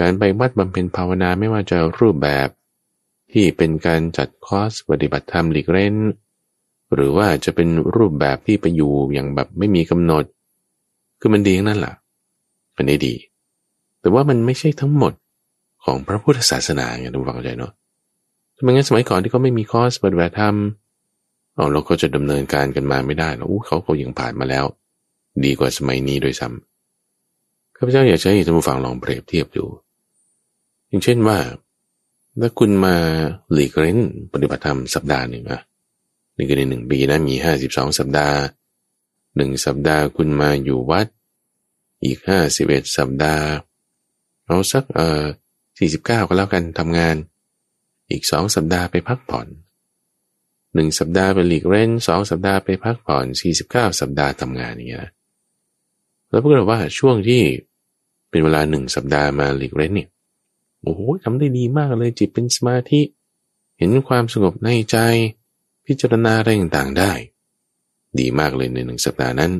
[0.00, 2.48] การไปวัดบำเพ็ญภาวนาไม่ว่าจะรูปแบบ
[3.32, 5.94] ที่เป็นการจัดคอร์สปฏิบัติธรรมหลีกเล่น
[6.94, 10.24] หรือว่าจะเป็นรูปแบบที่ไปอยู่อย่างแบบไม่มีกำหนด
[11.20, 11.94] คือมันดีนั่นแหละ
[12.76, 13.14] มันได้ดี
[14.00, 15.12] แต่ว่ามันไม่ใช่ทั้งหมด
[15.84, 17.72] ของพระพุทธศาสนาไงทุกฝังใจเนาะ
[18.56, 20.56] ทำไมงั้นสมัยก่อนที่เขาไม่มีคอร์สปฏิบัติธรรม
[21.54, 24.64] เอาเราก็จะดำเนินการกันมาไม่ได้แล้วเขาเขายังผ่านมาแล้ว
[25.44, 29.64] ดีกว่าสมัยนี้โดยซ้ำข้าพเจ้าอยากให้ท่านผู้ฟังลองเปรียบเทียบดู
[30.88, 31.38] อย่างเช่นว่า
[32.40, 32.96] ถ้าคุณมา
[33.52, 33.98] หลีกเล่น
[34.32, 35.60] ปฏิบัติธรรมสัปดาห์หนึ่งอะ
[36.36, 38.38] นี่ก็ในหนึ่งปีนะมีห้าสิบสองสัปดาห์
[39.36, 41.06] หนึ่งสัปดาห์คุณมาอยู่วัด
[42.04, 43.46] อีกห้าสิบเอ็ดสัปดาห์
[44.46, 45.22] เอาสักเอ่อ
[45.80, 47.16] 49ก็แล้วกันทำงาน
[48.10, 49.48] อีกสองสัปดาห์ไปพักผ่อน
[50.74, 53.26] หนึ่งสัปดาห์ไปหลีกเล่นสองสัปดาห์ไปพักผ่อน
[53.62, 55.08] 49สัปดาห์ทำงานอย่างเงี้ย
[56.32, 57.42] แล้วพวกเราว่าช่วงที่
[58.30, 60.08] เป็นเวลาหนึ่งสัปดาห์มาหลีกเล่นเนี่ย
[60.82, 63.00] โอ้โหทำได้ดีมากเลยจิตเป็นสมาธิ
[63.78, 64.96] เห็นความสงบในใจ
[65.86, 67.12] พิจารณาอะไรต่างๆได้
[68.18, 69.52] ดีมากเลยในหนึ่งสัปดาห์นั้น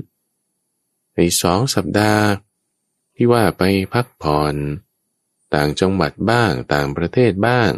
[1.14, 2.24] ในสองสัปดาห์
[3.16, 4.54] ที่ว่าไปพักผ่อน
[5.54, 7.70] ต่างจังหวัดบ้าง ต่างประเทศบ้าง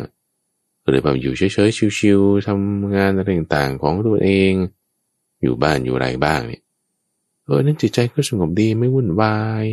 [0.87, 4.53] หรือแบบอยู่เฉยๆชิวๆทำงานอะไรต่างๆของตัวเอง
[5.43, 6.63] อยู่บ้านอยู่ไรบ้างเนี่ย
[7.45, 9.65] เออนั่นจิตใจก็สงบดีไม่วุ่นวาย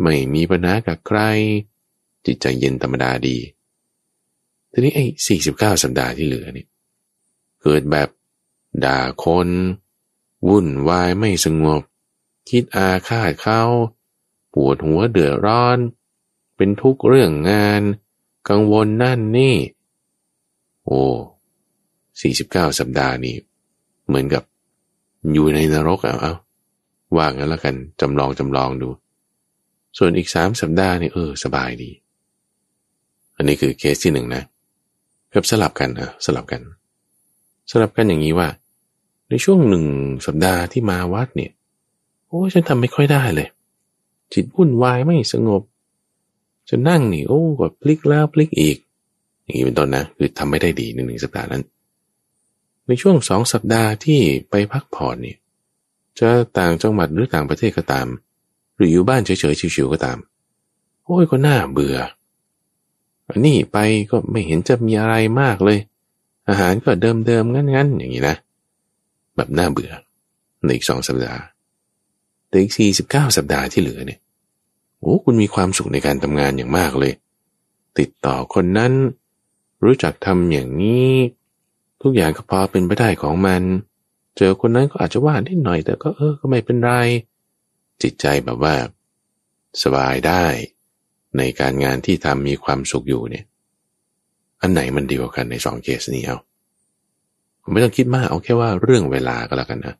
[0.00, 1.20] ไม่มีปัญหากับใคร
[2.26, 3.38] จิตใจเย็นธรรมดาดี
[4.72, 6.68] ทีนี้ไอ้สี่สิบเก้าสัปดาห์ที่เหลือเนี่ย
[7.62, 8.08] เกิดแบบ
[8.84, 9.48] ด่าคน
[10.48, 11.82] วุ่นวายไม่สงบ
[12.48, 13.62] คิดอาฆาตเขา
[14.54, 15.78] ปวดหัวเดือดร้อน
[16.56, 17.82] เป็นทุกเรื่องงาน
[18.48, 19.56] กังวลนั่นนี่
[20.84, 21.00] โอ้
[22.20, 23.36] สี่สิบเก้าสัปดาห์นี้
[24.06, 24.42] เหมือนกับ
[25.32, 26.32] อยู่ในนรกเอาเอา
[27.16, 28.88] ว่างั้นแล้วกันจำลองจำลองดู
[29.98, 31.90] ส่วนอีกสามสัปดาห์นี่เออสบายดี
[33.36, 34.42] อันนี้คือเคสที่หนึ่งนะ
[35.30, 36.60] แบบสลับกันนะสลับกัน
[37.70, 38.48] สลับกันอย่างนี้ว่า
[39.28, 39.84] ในช่วงหนึ่ง
[40.26, 41.52] สัปดาห์ที่มาวัดเนี่ย
[42.28, 43.48] โอ้ฉันทำไม่ค่อยได้เลย
[44.32, 45.62] จิตวุ่นวายไม่สงบ
[46.68, 48.76] จะนั่งนี่โอ้ก็พลิกแล้วพลิกอีก
[49.42, 51.62] อย่างนี้เป็นต้นนะคือทำไม่ได้ดีในหนึ่งสัปดาห์นั้น
[52.86, 55.38] ในช่วงสองสัปดาห์ที่ไปพักผ่อนเนี่ย
[56.20, 58.06] จะต่างจังหวัดหรือต่างประเทศก็ตาม
[58.76, 60.18] หรืออยู่บ้านเฉยๆชิวๆก็ตาม
[61.04, 61.96] โอ้ยก็น่าเบื่อ
[63.28, 63.78] อันนี้ไป
[64.10, 65.78] ก็ไม่เห็นจะมีอะไรมากเลย
[66.48, 68.36] อาหารก็เดิมๆงั้นๆ อย่างนี้นะ
[69.36, 69.92] แบบน่าเบื่อ
[70.64, 71.42] ในอีกสองสัปดาห์
[72.48, 74.20] แต่อีกสี่สิบเก้าสัปดาห์ที่เหลือเนี่ย
[75.00, 77.12] โอ้คุณมีความสุขในการทำงานอย่างมากเลย
[77.98, 78.92] ติดต่อคนนั้น
[79.84, 81.12] รู้จักทำอย่างนี้
[82.02, 83.62] ทุกอย่างก็พอเป็นไปได้ของมัน
[84.36, 86.90] เจอคนนั้นก็อาจจะว่านิดหน่อย แต่ก็เออก็ไม่เป็นไร
[88.02, 88.74] จิตใจแบบว่า
[89.82, 90.44] สบายได้
[91.36, 93.44] ในการงานที่ทำมีความสุขอยู่เนี่ย
[94.60, 96.38] อันไหนมันดีกว่ากันในสองเคสนี้เอา
[97.72, 99.96] ไม่ต้องคิดมากเอาแค่ว่าเรื่องเวลาก็แล้วกันนะ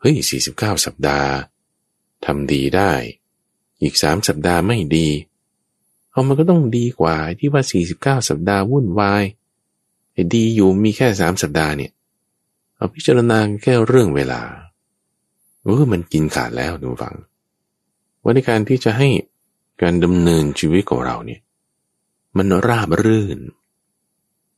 [0.00, 1.30] เฮ้ยสี่สิบเก้าสัปดาห์
[2.26, 2.92] ทำดีได้
[3.82, 5.08] อีกสามสัปดาห์ไม่ดี
[6.10, 9.24] เอามันก็ต้องดีกว่าที่ว่าสี่สิบเก้าสัปดาห์วุ่นวาย
[10.34, 11.92] ดีอยู่มีแค่สามสัปดาห์เนี่ย
[12.80, 14.42] เอาพิจารณาแค่เรื่องเวลา
[15.62, 17.14] เออมันกินขาดแล้วดูฟัง
[18.22, 19.08] ว่าในการที่จะให้
[19.82, 21.40] การดำเนินชีวิตของเราเนี่ย
[22.36, 23.38] มันราบรื่น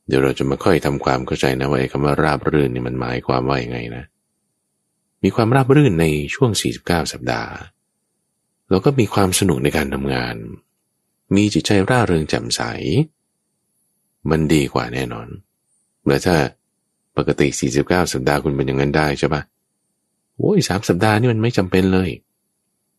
[0.07, 4.03] เดี๋ยวเราจะมาค่อยทำความเข้าใจนะว่าไอ้คำว่าราบรื่นนี่มันหมายความว่าอย่างไงนะ
[5.23, 6.05] มีความราบรื่นใน
[6.35, 7.51] ช่วง 49 สัปดาห์
[8.69, 10.35] แล้วก็มีความสนุกในการทำงาน
[11.35, 12.61] มีจิตใจร่าเริงแจ่มใส
[14.29, 15.27] มันดีกว่าแน่นอน
[16.07, 16.35] แล้วถ้า
[17.17, 17.47] ปกติ
[17.81, 19.41] 49 สัปดาห์คุณเป็นอย่างนั้นได้ใช่ปะ
[20.37, 22.09] โอ้ยสามสัปดาห์นี่มันไม่จำเป็นเลย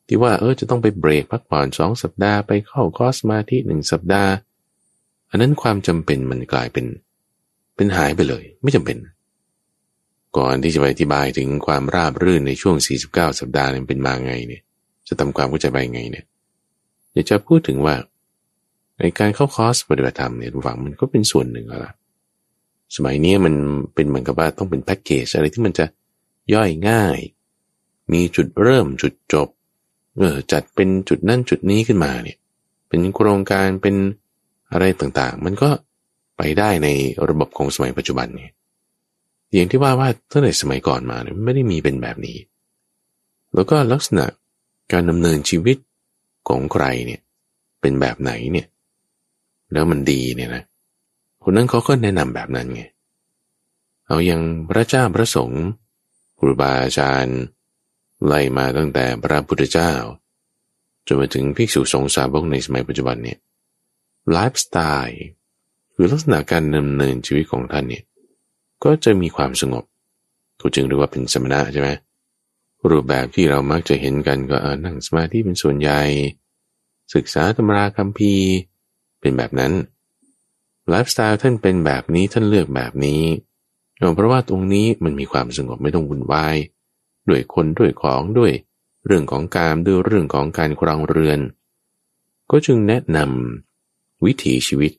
[0.06, 4.32] ที่ว่าเออจะต้องไปเบรกพักผ่อนสองสัปดาห์ไปเข้าคอสมาที่หนึ่งสัปดาห์
[5.30, 6.86] อันนั้นความจำเป็นมันกลายเป็น
[7.76, 8.96] เป็นหายไปเลย ไม่จำเป็น
[10.36, 12.76] ก่อนที่จะไปอธิบายถึงความราบรื่นในช่วง
[13.08, 14.62] 49 สัปดาห์นั้นเป็นมาไงเนี่ย
[15.08, 16.24] จะทำความเข้าใจไปไงเนี่ย
[17.12, 17.94] อยากจะพูดถึงว่า
[19.00, 21.92] ในการเข้าคอสปฏิบัติธรรมเนี่ยหวังมันก็เป็นส่วนหนึ่งแล้วล่ะ
[22.94, 23.54] สมัยนี้มัน
[23.94, 25.86] เป็นเหมือนกับว่าต้องเป็นแพ็กเกจอะไรที่มันจะ
[26.54, 27.18] ย่อยง่าย
[28.12, 29.48] มีจุดเริ่มจุดจบ
[30.18, 32.38] เออจัดเป็นจุดนั่นจุดนี้ขึ้นมาเนี่ย
[32.88, 33.96] เป็นโครงการเป็น
[34.72, 35.70] อะไรต่างๆ มันก็
[36.36, 36.88] ไปได้ใน
[37.28, 38.52] ระบบของสมัยปัจจุบันเนี่ย
[39.54, 42.36] อย่างที่ว่าว่าตั้งแต่สมัยก่อนมาเนี่ยไม่ได้มีเป็นแบบนี้
[43.54, 44.24] แล้วก็ลักษณะ
[44.92, 45.76] การดำเนินชีวิต
[46.48, 47.20] ของใครเนี่ย
[47.80, 48.66] เป็นแบบไหนเนี่ย
[49.72, 50.62] แล้วมันดีเนี่ยนะ
[51.44, 52.82] คนนั้นเขาก็แนะนำแบบนั้นไง
[54.06, 55.64] เอาอย่างพระเจ้าพระสงฆ์
[56.38, 57.38] ครูบาอาจารย์
[58.26, 59.92] ไล่มาตั้งแต่พระพุทธเจ้า
[61.06, 63.38] จนมาถึงภิกษุสงฆ์สาวกในสมัยปัจจุบันเนี่ย
[64.32, 65.22] ไลฟ์สไตล์
[65.94, 68.04] คือลักษณะการดำเนินชีวิตของท่านเนี่ย
[68.84, 69.84] ก็จะมีความสงบ
[70.60, 71.90] ก็จึงเรียกว่าเป็นสมณะใช่ไหม
[72.90, 76.00] รูปแบบที่เรามักจะเห็นกันก็นั่งสมาธิเป็นส่วนใหญ่
[77.14, 78.48] ศึกษาตำราคัมภีร์
[79.20, 79.72] เป็นแบบนั้น
[80.88, 83.22] ไลฟ์สไตล์ท่านเป็นแบบนี้ท่านเลือกแบบนี้
[84.14, 86.56] เพราะว่าตรงนี้มันมีความสงบไม่ต้องวุ่นวาย
[87.28, 88.52] ด้วยคนด้วยของด้วย
[89.06, 91.40] เรื่องของการด้วยเรื่องของการครองเรือน
[92.50, 94.92] ก็จึงแนะนำวิถีชีวิต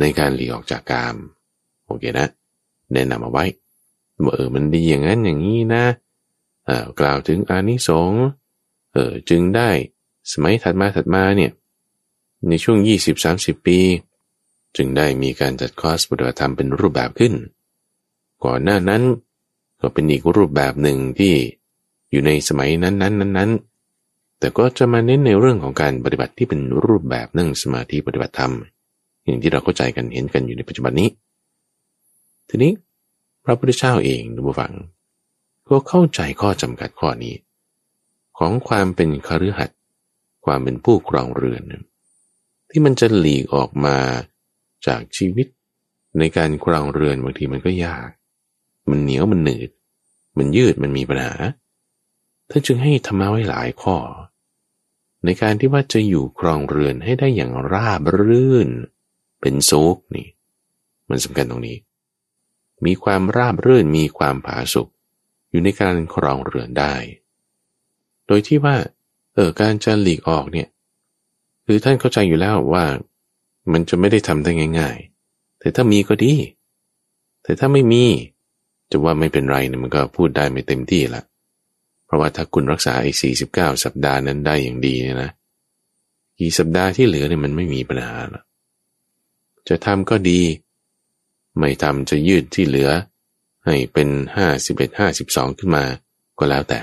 [0.00, 1.16] ในการหลีกออกจากกาม
[1.86, 2.28] โอเคนะ
[2.92, 3.44] แนะนำเอาไว้
[4.24, 5.84] ว่าเออมันดีอย่างนั้นอย่างนี้นะ
[6.66, 8.22] เออกล่าวถึงอานิสงส์
[8.92, 9.68] เออจึงได้
[10.32, 11.52] สมัยถัดมาถัดมาเนี่ย
[12.48, 12.78] ในช่วง
[13.22, 13.78] 20-30 ปี
[14.76, 17.34] จึงได้มีการจัดคอร์สปฏิบัติธรรมเป็นรูปแบบขึ้น
[18.44, 19.02] ก่อนหน้านั้น
[19.80, 21.34] ก็เป็นอีกรูปแบบหนึ่งที่
[22.10, 23.50] อยู่ในสมัยนั้นนั้นนั้นนั้น
[24.38, 28.52] แต่ก็จะมาเน้นในเรื่องของการปฏิบัติที่เป็นรูปแบบนั่งสมาธิปฏิบัติธรรม
[29.24, 31.08] อย่างที่เราเข้าใจกันเห็นกันอยู่ในปัจจุบันนี้
[32.48, 32.72] ทีนี้
[33.44, 34.72] พระพุทธเจ้าเองดูบฟัง
[35.68, 37.34] ก็เข้าใจข้อจำกัดข้อนี้
[38.38, 39.78] ของความเป็นคฤหัสถ์
[40.44, 41.62] ความเป็นผู้ครองเรือน
[42.70, 43.96] ที่มันจะหลีกออกมา
[44.86, 45.46] จากชีวิต
[46.18, 48.08] ในการครองเรือนบางทีมันก็ยาก
[48.90, 49.70] มันเหนียวมันหนืด
[50.38, 51.34] มันยืดมันมีปัญหา
[52.50, 53.96] ท่านจึงให้ธรรมะไว้หลายข้อ
[55.24, 58.68] ในการที่ว่าจะอยู่ครองเรือนให้ได้อย่างราบรื่น
[59.40, 60.28] เป็นซุกนี่
[61.08, 61.78] มันสำคัญตรงนี้
[62.86, 64.88] มีความราบรื่นมีความผาสุก
[65.50, 66.94] อยู่ในการครองเรือนได้
[68.26, 68.76] โดยที่ว่า
[69.34, 70.68] เออการจะหลีกออกเนี่ย
[71.66, 72.84] คือท่านเข้าใจอยู่แล้วว่า
[73.72, 74.96] มันจะไม่ได้ทำได้ง่าย
[75.28, 76.34] ๆ แต่ถ้ามีก็ดี
[77.42, 78.04] แต่ถ้าไม่มี
[78.90, 81.22] จะว่าไม่เป็นไรเนี่ยมันก็พูดได้ไม่เต็มที่ละ
[82.06, 85.30] เพราะว่าถ้าคุณรักษาไอ้สี่สิบเก้าสัปดาห์นั้นได้อย่างดีเนี่ยนะ
[86.38, 88.44] กี่สัปดาห์ที่เหลือเนี่ยมันไม่มีปัญหาหรอก
[89.68, 90.40] จะทำก็ดี
[91.58, 92.90] ไม่ทำจะยืดที่เหลือ
[93.66, 95.84] ให้เป็นห้าสิบเอ็ดห้าสิบสองขึ้นมา
[96.38, 96.80] ก็แล้วแต่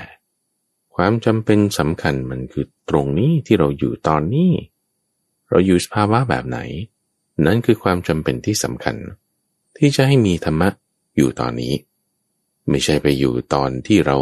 [0.94, 4.50] ความจำเป็นสำคัญมันคือตรงนี้ที่เราอยู่ตอนนี้
[5.50, 6.58] เราอยู่สภาวะแบบไหน
[7.46, 8.96] นั่นคือความจำเป็นที่สำคัญ
[9.76, 10.68] ที่จะให้มีธรรมะ
[11.16, 11.74] อยู่ตอนนี้
[12.68, 14.18] ไม่ใช่ไปอยู่ตอนที่เรา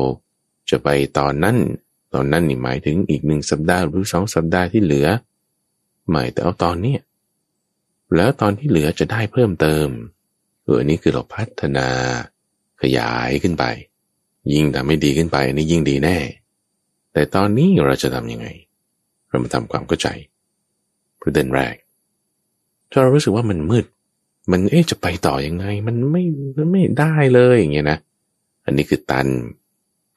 [0.70, 1.56] จะไปตอนนั้น
[2.14, 5.08] ตอนนั้นนี่หมายถึงอีกหนึ่งสัปดาห์หรือสองสัปดาห์ที่เหลือ
[6.10, 6.96] หมายแต่เอาตอนนี้
[8.16, 9.88] แล้วตอนที่เหลือจะได้เพิ่มเติม
[10.64, 11.88] เอออันนี้คือเราพัฒนา
[12.82, 13.64] ขยายขึ้นไป
[14.52, 16.16] ยิ่งทำให้ดีขึ้นไปอันนี้ยิ่งดีแน่
[17.12, 18.46] แต่ตอนนี้เราจะทำยังไง
[19.28, 20.08] เรามาทำความเข้าใจ
[21.26, 21.74] ประเด็นแรก
[22.90, 23.84] ถ้าเรารู้สึกว่ามันมืด
[24.50, 26.22] มันเอ๊ะจะไปต่อยังไง มันไม่
[26.56, 27.98] มันไม่ได้เลยอย่างเงี้ยนะ
[28.64, 29.26] อันนี้คือตัน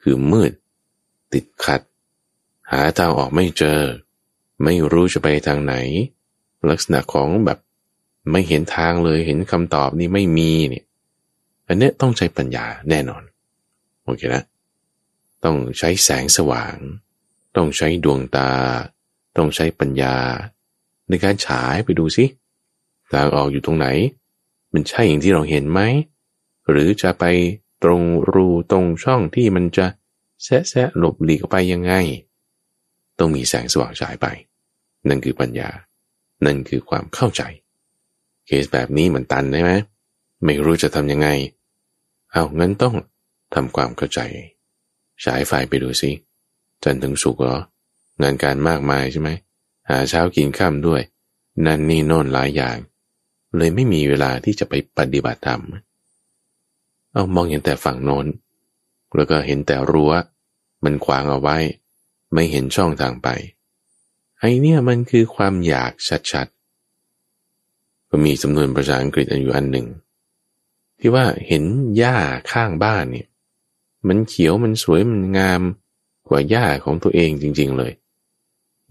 [0.01, 0.51] คือมืด
[1.33, 1.81] ติดขัด
[2.71, 3.79] หาทางออกไม่เจอ
[4.63, 5.75] ไม่รู้จะไปทางไหน
[6.69, 7.59] ลักษณะของแบบ
[8.31, 10.85] ไม่เห็นทางเลยเห็นคำตอบนี่ไม่มีเนี่ย
[11.67, 13.23] อันนี้ต้องใช้ปัญญาแน่นอน
[14.03, 14.43] โอเคนะ
[15.43, 16.75] ต้องใช้แสงสว่าง
[17.55, 18.51] ต้องใช้ดวงตา
[19.37, 20.15] ต้องใช้ปัญญา
[21.09, 22.25] ในการฉายไปดูสิ
[23.11, 23.87] ทางออกอยู่ตรงไหน
[24.73, 25.81] มันใช่อย่างที่เราเห็นไหม
[26.69, 27.25] หรือจะไป
[27.83, 28.01] ตรง
[28.33, 29.85] รูตรงช่องที่มันจะ
[30.43, 31.93] แซะแซะหลบหลีกไปยังไง
[33.19, 34.27] ต้องมีแสงสว่างฉายไป
[35.07, 35.69] นั่นคือปัญญา
[36.45, 37.41] นั่นคือความเข้าใจ
[38.45, 39.71] เคสแบบนี้มันตันได้ไหม
[40.45, 41.27] ไม่รู้จะทำยังไง
[42.31, 42.95] เอางั้นต้อง
[43.53, 44.19] ทำความเข้าใจ
[45.25, 46.11] ฉายไฟไปดูสิ
[46.83, 47.57] จันถึงสุกเหรอ
[48.21, 49.29] งานการมากมายใช่ไหม
[49.89, 51.01] หาเช้ากินข้ามด้วย
[51.65, 52.77] นั่นนี่โน่นหลายอย่าง
[53.57, 55.61] เลยไม่มีเวลาที่จะไปปฏิบัติธรรม
[57.11, 58.25] เอามองเห็นแต่ฝั่งโน้น
[59.15, 60.11] แล้วก็เห็นแต่รั้ว
[60.83, 61.57] มันขวางเอาไว้
[62.33, 63.27] ไม่เห็นช่องทางไป
[64.39, 65.91] ไอเนี่ยมันคือความอยาก
[66.31, 69.87] ชัดๆ ก็มีสำนวนภาษาอังกฤษอยู่อันหนึ่ง
[70.99, 71.63] ที่ว่าเห็น
[71.97, 72.17] หญ้า
[72.51, 73.27] ข้างบ้านเนี่ย
[74.07, 75.61] มันเขียวมันสวยมันงาม
[76.27, 77.91] กว่าหญ้าของตัวเองจริง ๆเลย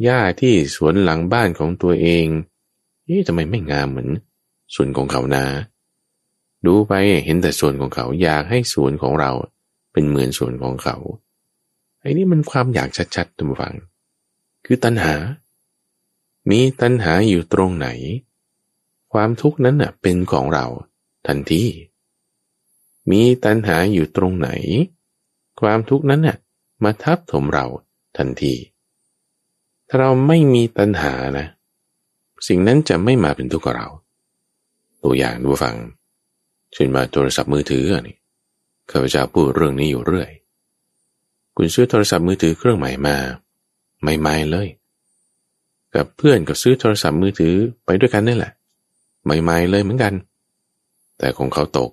[0.03, 2.27] หญ้าที่สวนหลังบ้านของตัวเอง
[3.05, 4.09] เอ๊ะทำไมไม่งามเหมือน
[4.75, 5.45] ส่วนของเขานา
[6.67, 6.93] ดูไป
[7.25, 9.33] เห็นแต่ส่วนของเขาอยากให้สวนของเรา
[9.93, 10.97] เป็นเหมือนส่วนของเขา
[12.01, 13.75] ไอ้นี่มันความอยากชัดๆท่านผู้ฟัง
[14.65, 15.15] คือตัณหา
[16.51, 17.89] มีตัณหาอยู่ตรงไหน
[19.13, 20.67] ความทุกข์นั้นน่ะเป็นของเรา
[21.27, 21.63] ทันที
[23.11, 24.51] มีตัณหาอยู่ตรงไหน
[25.61, 26.37] ความทุกข์นั้นน่ะ
[26.85, 27.67] มาทับถมเรา
[28.17, 28.55] ทันที
[29.89, 31.47] ถ้าเราไม่มีตัณหานะ
[32.49, 33.89] สิ่งนั้นจะไม่มาเป็นทุกข์กับเรา
[35.03, 35.77] ตัวอย่างดูฟัง
[36.73, 38.17] เช่นมาโทรศัพท์มือถือนี่
[38.91, 40.31] ข้าพเจ้าพูดเรื่องนี้อยู่เรื่อย
[41.57, 43.17] คุณซื้อโทรศัพท์มือถือเครื่องใหม่มา
[44.03, 44.69] ใหม่ๆเลย
[45.95, 48.53] กับเพื่อนก็ซื้อโทรศัพท์มือถือไปด้วยกันนี่แหละ
[49.25, 50.15] ใหม่ๆเลยเหมือนกัน
[51.19, 51.91] แต่ของเขาตก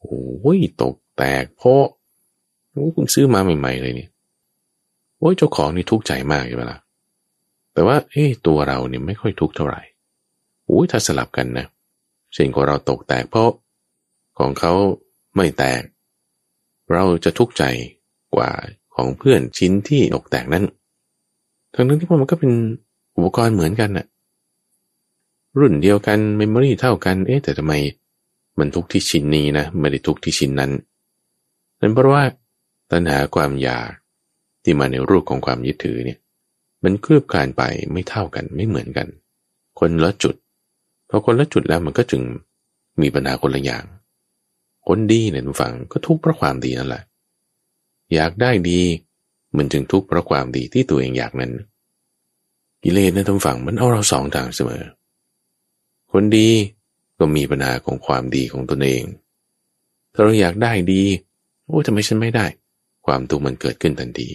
[0.00, 1.82] โอ้ยตกแตกเพราะ
[2.96, 4.10] คุณซื้อมาใหม่ ๆ เลยเนี่ย
[5.18, 6.78] โอ้ยเจ้าของนี่ทุกข์ใจมากใช่ไหมล่ะ
[7.72, 9.80] แต่ว่าเอ้ตัวเราเนี่ยไม่ค่อยทุกข์เท่าไหร่
[10.66, 11.66] โอ้ยถ้าสลับกันนะ
[12.32, 13.50] เช่นของเราตกแตกเพราะ
[14.38, 14.72] ของเขา
[15.36, 15.82] ไม่แตก
[16.92, 17.64] เราจะทุกข์ใจ
[18.34, 18.50] กว่า
[18.94, 20.64] ของเพื่อนชิ้นที่ตกแตกนั้น
[21.74, 22.52] ทั้งนั้นที่ว่ามันก็เป็น
[23.16, 24.06] อุปกรณ์เหมือนกันน่ะ
[25.58, 27.72] รุ่นเดียวกันเมมโมรี่เท่ากัน เอ๊ะแต่ทำไม
[28.58, 30.70] มันทุกที่ชิ้นนี้นะ ไม่ได้ทุกที่ชิ้นนั้น
[31.80, 32.24] นั่นเพราะว่า
[32.90, 33.88] ตัณหาความอยาก
[34.62, 36.18] ที่มาในรูปของความยึดถือเนี่ย
[36.84, 39.06] มันคลืบคลานไปไม่เท่ากันไม่เหมือนกัน
[39.78, 40.34] คนละจุด
[41.08, 42.22] พอคนละจุดแล้วมันก็จึง
[43.00, 43.84] มีปัญหาคนละอย่าง
[44.86, 47.02] คนดีเนี่ยทุกฝังก็ทุกข์เพราะความดีนั่นแหละ
[48.14, 48.80] อยากได้ดี
[49.56, 51.52] มันจึงทุกข์เพราะความดีที่ตัวเองอยากนั้น
[52.82, 54.82] กิเลสในทุกฝั่งมันเอาเราสองทางเสมอ
[56.12, 56.48] คนดี
[57.18, 59.02] ก็มีปัญหาของความดีของตนเอง
[60.12, 61.02] ถ้าเราอยากได้ดี
[61.64, 62.46] โอ้ทำไมฉันไม่ได้
[63.06, 64.28] ความทุกข์มันเกิดขึ้นทันที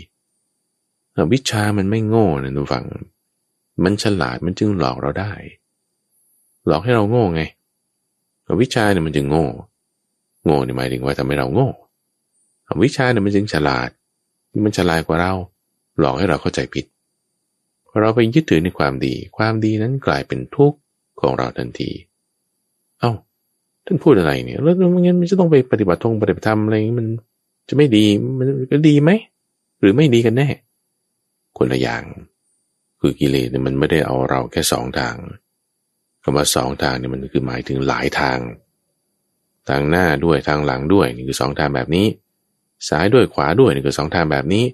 [1.34, 2.86] วิชามันไม่โง่นะทุกฝัง
[3.84, 5.34] มันฉลาดมันจึงหลอกเราได้
[6.68, 7.42] หลอกให้เราโง่ไง
[8.62, 9.46] วิชาเนี่ยมันจึงโง่
[10.46, 11.70] โง่เนี่ยหมายถึงว่าทำให้เราโง่
[12.84, 13.90] วิชาเนี่ยมันจึงฉลาด
[14.66, 15.34] มันฉลาดกว่าเรา
[16.00, 16.86] หลอกให้เราเข้าใจผิด
[17.88, 20.78] พอเราไปยึดถือในความดี ความดีนั้นกลายเป็นทุกข์
[21.22, 21.92] ของเราทันที
[23.00, 23.12] เอา้า
[23.86, 27.08] ท่านพูดอะไรเนี่ย แล้วงั้นมันจะต้องไปปฏิบัติทงปฏิบัติธรรมอะไรมัน
[27.70, 28.06] จะไม่ดี
[28.40, 29.12] มันก็ดีไหม
[29.80, 30.48] หรือไม่ดีกันแน่
[31.58, 32.04] คนละอย่าง
[33.00, 35.16] คือกิเลสเนี่ยมันไม่ได้เอาเราแค่สองทาง
[36.24, 38.40] คำว่าสองทางเนี่ยมันคือหมายถึงหลายทาง
[39.70, 42.08] ทางหน้าด้วยทางหลังด้วยนี่คือสองทางแบบนี้
[42.90, 44.66] ซ้ายด้วยขวาด้วยนี่คือสองทางแบบนี้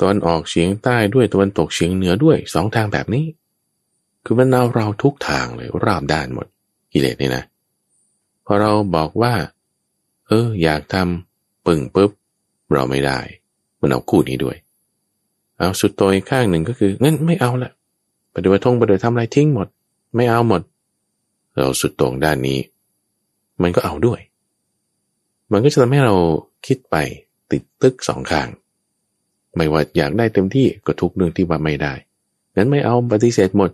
[0.00, 3.26] ตอนออกเฉียงใต้ด้วยตะวันตกเฉียงเหนือด้วยสองทางแบบนี้
[4.24, 6.46] คือมันเอาเราทุกทางเลยราบด้านหมด
[6.92, 7.44] กิเลสนี่นะ
[8.46, 9.34] พอเราบอกว่า
[10.28, 12.10] เออ อยากทำปึ่งปุ๊บ
[12.72, 13.18] เราไม่ได้
[13.80, 14.56] มันเอาคู่นี้ด้วย
[15.62, 17.70] เอาสุดโตอีกข้างหนึ่งก็คืองั้นไม่เอาละ
[18.34, 19.68] ปฏิบัติทงปฏิบัติทำอะไรทิ้งหมด
[20.16, 20.62] ไม่เอาหมด
[21.56, 22.58] เราสุดตรงด้านนี้
[23.62, 24.20] มันก็เอาด้วย
[25.52, 26.14] มันก็จะทำให้เรา
[26.66, 26.96] คิดไป
[27.50, 28.48] ติดตึกสองข้าง
[29.56, 31.92] ไม่ว่าอยากได้เต็มที่ก็ทุกเรื่องที่ว่าไม่ได้
[32.56, 33.70] งั้นไม่เอาปฏิเสธหมด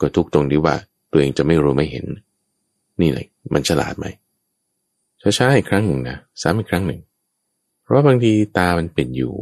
[0.00, 0.74] ก็ทุกตรงที่ว่า
[1.10, 2.04] ตัวเองจะไม่รู้ไม่เห็น
[3.00, 4.06] นี่เลยมันฉลาดไหม
[5.20, 7.00] ช้าๆอีกครั้งหนึ่งนะซ้ำอีกครั้งหนึ่ง
[7.82, 9.34] เพราะบางทีตามันเป็นอยู่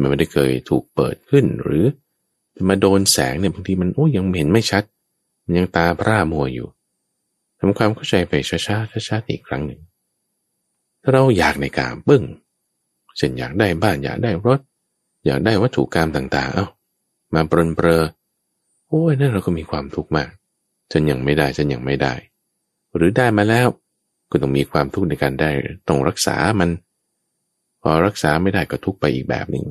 [0.00, 1.84] มันไม่ได้เคยถูกเปิดขึ้นหรือ
[2.68, 4.84] มาโดนแสงเนี่ยบางทีมันโอ้ยังเห็นไม่ชัด
[5.44, 6.68] มันยังตาพร่ามัวอยู่
[7.58, 9.80] ทำความเข้าใจไปช้าๆช้าๆอีกครั้งหนึ่ง
[11.02, 12.22] ถ้าเราอยากในกามบึ้ง
[13.16, 14.60] เช่นอยากได้บ้านอยากได้รถ
[15.26, 16.66] อยากได้วัตถุกรรมต่าง ๆ เอา้า
[17.34, 18.04] มาปรนเปรอ
[18.88, 20.30] โอ้ยนั่นเราก็มีความทุกข์มาก
[20.92, 22.14] ฉันยังไม่ได้ฉันยังไม่ได้
[22.94, 23.68] หรือได้มาแล้ว
[24.30, 25.50] ก็ต้องมีความทุกข์ในการได้
[25.88, 26.70] ต้องรักษามัน
[27.82, 29.64] พอรักษาไม่ได้ก็ทุกข์ไปอีกแบบหนึ่ง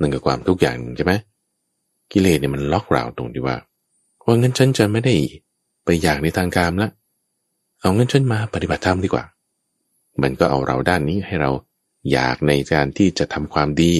[0.00, 1.12] นั่นก็ความทุกข์อย่างหนึ่งใช่ไหม
[2.12, 3.56] กิเลสเนี่ยมันล็อกเราตรงที่ว่า
[4.24, 5.14] ว่างั้นฉันจะไม่ได้
[5.84, 6.90] ไปอยากในทางการละ
[7.80, 9.24] เอางั้นฉันมาปฏิบัติธรรมดีกว่า
[10.22, 11.50] มันก็เอาเราด้านนี้ให้เรา
[12.12, 13.94] อยากในการที่จะทำความดี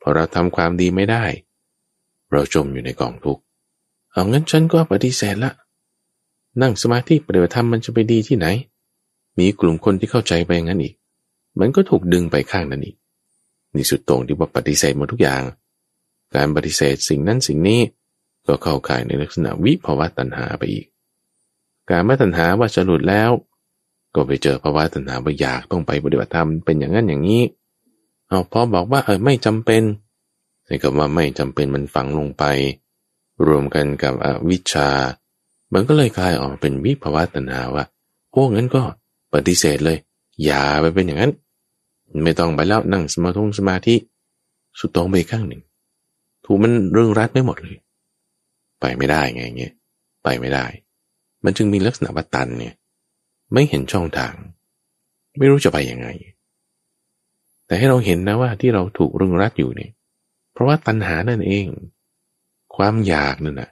[0.00, 1.24] พอเราทำความดีไม่ได้
[2.32, 3.42] เราจมอยู่ในกองทุกข์
[4.12, 5.52] เอางั้นฉันก็ปฏิเสธละ
[6.62, 8.46] นั่งสมาธิปฏิบัติธรรมมันจะไปดีที่ไหน
[9.38, 10.94] มีกลุ่มคนที่เข้าใจไปอย่างนั้นอีก
[11.60, 12.96] มันก็ถูกดึงไปข้างนั้นอีก
[13.76, 15.42] นี่สุดตรงที่ว่าปฏิเสธหมดทุกอย่าง
[16.34, 17.80] การปฏิเสธสิ่งนั้นสิ่งนี้
[18.46, 20.86] ก็เข้าข่ายในลักษณะวิภาวะตัณหาไปอีก
[21.90, 23.30] การม่ตัณหาว่าจะหลุดแล้ว
[24.14, 27.42] ก็ไปเจอภาวะตัณหาว่าอยากต้องไปปฏิบัติธรรมเป็นอย่างนั้นอย่างนี้
[28.28, 29.82] เอาพอบอกว่าเออไม่จำเป็น
[30.66, 32.44] ในคำว่าไม่จำเป็นมันฝังลงไป
[33.46, 34.88] รวมกันกับอวิชชา
[35.72, 37.84] มันก็เลยกลายออกเป็นวิภาวะตัณหาว่า
[38.32, 38.82] โอ้งั้นก็
[39.34, 39.98] ปฏิเสธเลย
[40.44, 41.32] อย่าไปเป็นอย่างนั้น
[42.24, 43.94] ไม่ต้องไปแล้วนั่งสมาธิสมาธิ
[44.78, 45.62] สุดตรงไปข้างหนึ่ง
[46.44, 47.76] ถูกมันเรื่องรัดไม่หมดเลย
[48.80, 49.74] ไปไม่ได้ไงเงี้ย
[50.24, 50.66] ไปไม่ได้
[51.44, 52.74] มันจึงมีลักษณะว่าตันเนี่ย
[53.52, 54.34] ไม่เห็นช่องทาง
[55.38, 56.08] ไม่รู้จะไปยังไง
[57.66, 59.92] แต่ให้เราเห็นนะว่าที่เราถูกรึงรัดอยู่เนี่ย
[60.52, 61.66] เพราะว่าตัณหานั่นเอง
[62.76, 63.70] ความอยากนั่นนะ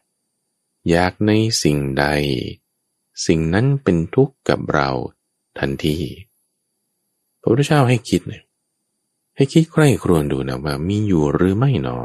[0.91, 1.32] อยากใน
[1.62, 2.05] สิ่งใด
[3.26, 4.91] สิ่งนั้นเป็นทุกข์กับเรา
[5.59, 5.97] ทันที
[7.41, 8.43] พระพุทธเจ้าให้คิดเนี่ย
[9.36, 11.99] ให้คิดใกล้ครวนดูนะว่ามีอยู่หรือไม่หนอ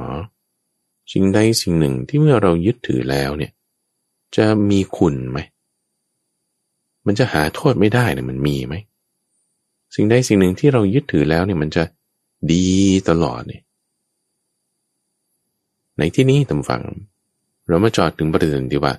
[1.11, 3.51] สิ่งใดสิ่งหนึ่งที่เมื่อเรายึดถือแล้วเนี่ย
[4.36, 5.39] จะมีคุณไหม
[7.05, 8.75] มันจะหาโทษไม่ได้เนี่ยมันมีไหม
[9.95, 11.83] สิ่งใดสิ่งหนึ่งที่เรายึดถือแล้วเนี่ยมันจะ
[12.51, 12.67] ดี
[13.09, 13.63] ตลอดเนี่ย
[15.97, 16.83] ในที่นี้ตำฝัง
[17.67, 18.93] เรามาจอดถึงประเด็นที่ว่า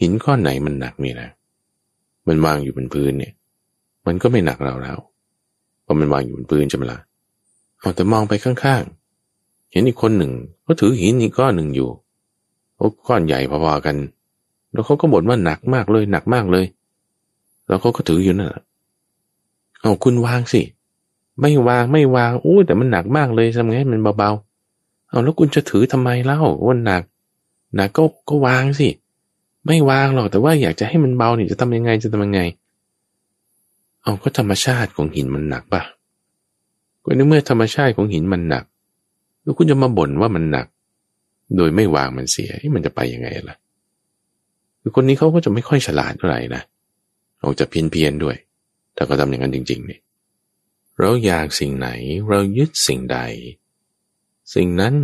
[0.00, 1.28] หินก้อนไหนมันหนักนี่นะ
[2.28, 3.32] มันวางอยู่บนพื้นเนี่ย
[4.06, 4.98] มันก็ไม่หนักเราแล้ว
[5.84, 7.00] เพราะมันวางอยู่บนพื้นใช่ไหมละ่ะ
[7.80, 10.32] เอาแต่มองไปข้างๆ เห็นอีกคนหนึ่ง
[10.66, 11.88] ก็ถือหินอีกก้อนหนึ่งอยู่
[12.76, 13.96] โอ้ก้อนใหญ่พอๆกัน
[14.72, 16.64] แล้วเขาก็บ่นว่าหนักมากเลยหนักมากเลย
[17.68, 18.62] แล้วเขาก็ถืออยู่นั่นแหละ
[19.80, 20.62] เอาคุณวางสิ
[21.40, 27.02] ไม่วางไม่วางอู้แต่มันหนักมากเลยทำไงมันเบาๆ เอาแล้วคุณจะถือทำไมเล่าว่าหนัก
[27.74, 28.88] หนักก็ก็วางสิ
[29.66, 32.40] ไม่วางหรอกแต่ว่าอยากจะให้มันเบานี่จะทำยังไงจะทำยังไง
[34.04, 35.82] เอาก็ธรรมชาติของหินมันหนักปะ
[37.02, 38.64] ก็ในเมื่อธรรมชาติของหินมันหนัก
[39.42, 40.66] แล้วคุณจะมาบ่นว่ามันหนัก
[41.56, 43.56] โดยไม่วางมันเสียมันจะไปยังไงล่ะ
[44.80, 46.62] คือคนนี้เขาก็จะไม่ค่อยฉลาดเท่าไหร่นะ
[47.42, 48.36] ออกจะเพี้ยนเพียนด้วย
[48.96, 50.00] ถ้าเขาทำอย่างนั้นจริงๆเนี่ย
[51.00, 51.88] เราอยากสิ่งไหน
[52.28, 53.18] เรายึดสิ่งใด
[54.54, 54.94] สิ่งนั้น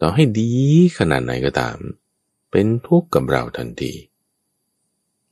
[0.00, 0.50] ต่อให้ดี
[0.98, 1.76] ขนาดไหนก็ตาม
[2.50, 3.92] เป็นทุกข์กับเราทันที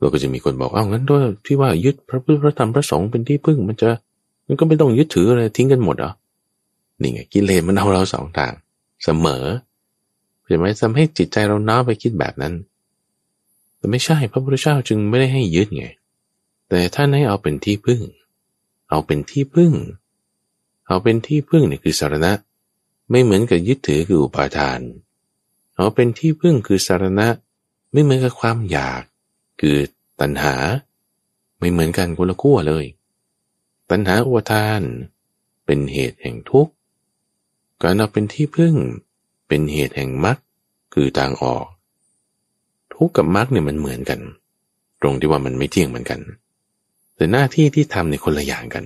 [0.00, 3.88] เราก็จะมีคนบอกเอ้างั้นด้วยที่ว่ายึดพระพุทธพระธรรมพระสงฆ์เป็นที่พึ่งมันจะ
[4.46, 6.12] มันก็ไม่ต้องยึดถืออะไรทิ้งกันหมดเหรอ
[7.00, 8.52] นี่ไงกิเลสมันเอาเราสองทาง
[9.04, 9.44] เสมอ
[10.44, 12.54] เห็นไหมทำให้จิตใจเราน้าไปคิดแบบนั้น
[13.76, 15.84] แต่ไม่ใช่พระพุทธเจ้าจึงไม่ได้ให้ยึดไง
[16.68, 18.00] แต่ท่านให้เอาเป็นที่พึ่ง
[18.90, 19.72] เอาเป็นที่พึ่ง
[20.86, 22.32] เอาเป็นที่พึ่งเนี่ยคือสารณะ
[23.10, 24.80] ไม่เหมือนกับยึดถือคืออุปาทาน
[25.76, 27.28] เอาเป็นที่พึ่งคือสารณะ
[27.92, 29.02] ไม่เหมือนกับความอยาก
[29.60, 29.76] คือ
[30.20, 30.54] ตัณหา
[31.58, 32.84] ไม่เหมือนกันคนละขั้วเลย
[33.90, 34.82] ตัณหาอุทาน
[35.66, 36.72] เป็นเหตุแห่งทุกข์
[37.82, 38.74] การเอาเป็นที่พึ่ง
[39.48, 40.38] เป็นเหตุแห่งมรรค
[40.94, 41.64] คือทางออก
[42.94, 44.20] ทุกข์กับมรรคเนี่ยมันเหมือนกัน
[45.00, 46.20] ตรงที่ว่ามันไม่เที่ยงเหมือนกัน
[47.16, 48.84] แต่หน้าที่ที่ทำในคนละอย่างกัน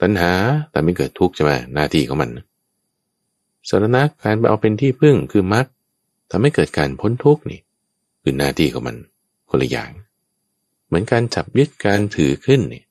[0.00, 0.32] ปัญหา
[0.70, 2.30] แต่ไม่เกิดทุกข์ใช่ไหมหน้าที่ของมัน
[3.68, 5.66] สารณะการไปเอาเป็นที่พึ่งคือมรรค
[6.30, 7.60] ทำให้เกิดการพ้นทุกข์นี่
[8.22, 8.96] คือหน้าที่ของมัน
[9.56, 9.92] คนละอย่าง
[10.86, 12.84] เหมือนการจับยึดการถือขึ้นเนี่ย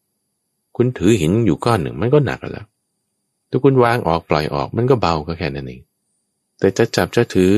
[0.76, 2.68] คุณถือหินอยู่ก้อนหนึ่งมันก็หนักแล้ว
[3.49, 5.82] ถ้าคุณวางออกปล่อยออกมันก็เบาก็แค่นั้นเอง
[6.59, 7.53] แต่จะจับจะถือ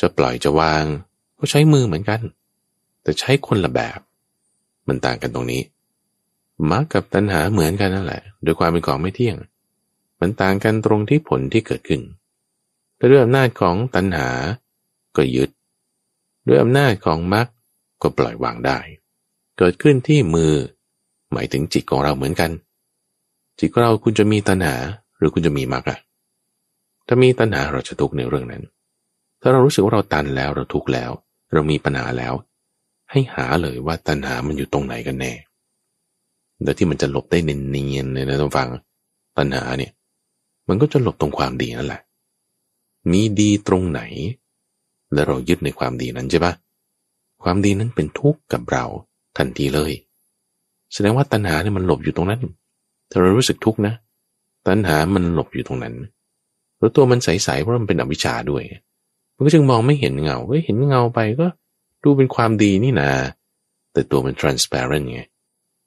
[0.00, 0.84] จะปล่อยจะวาง
[1.38, 2.20] ก็ใช้มือเหมือนกัน
[3.02, 3.98] แต่ใช้คนละแบบ
[4.88, 5.62] มันต่างกันตรงนี้
[6.70, 9.36] มรรคกับตัณหาเหมือนกันนั่นแหละ โดยความเป็นของไม่เที่ยง
[10.20, 12.00] มันต่างกันตรงที่ผลที่เกิดขึ้น
[12.96, 14.28] แต่ด้วยอำนาจของตัณหา
[15.16, 15.50] ก็ยึด
[16.46, 17.46] ด้วยอำนาจของมรรค
[18.02, 18.78] ก็ปล่อยวางได้
[19.58, 20.52] เกิดขึ้นที่มือ
[21.32, 22.50] หมายถึงจิตของเราเหมือนกัน
[23.58, 24.74] จิตของเราคุณจะมีตัณหา
[25.18, 25.98] หรือคุณจะมีมรรคอะ
[27.06, 28.62] ถ้ามีตัณหาเราจะทุกข์ในเรื่องนั้น
[29.40, 31.10] ถ้าเรารู้สึกว่าเราตันแล้วเราทุกข์แล้ว
[31.52, 32.34] เรามีปัญหาแล้ว
[33.10, 35.32] ให้หาเลยว่าตัณหามันอยู่ตรงไหนกันแน่
[36.62, 38.68] แล้วที่มันจะหลบได้เนียนๆเลยนะท่านฟัง
[39.36, 39.92] ตัณหาเนี่ย
[40.68, 42.02] มันก็จะหลบตรงความดีนั่นแหละ
[43.10, 44.02] มีดีตรงไหน
[45.12, 46.52] แล้วเรายึดในความดีนั้นใช่ปะ
[47.44, 48.84] ความดีนั้นเป็นทุกข์กับเรา
[49.38, 49.92] ทันทีเลย
[50.92, 52.40] แสดงว่าตัณหาเนี่ยมันหลบอยู่ตรงนั้น
[53.10, 53.94] ถ้าเรารู้สึกทุกข์นะ
[54.66, 55.94] ตัณหามันหลบอยู่ตรงนั้น
[56.78, 58.62] แล้วตัวมันใสๆเพราะมันเป็นอวิชชาด้วย
[59.36, 61.46] มันก็จึงมองไม่เห็นเงาเห็นเงาไปก็
[62.04, 63.10] ดูเป็นความดีนี่นา
[63.92, 65.20] แต่ตัวมัน transparent ไง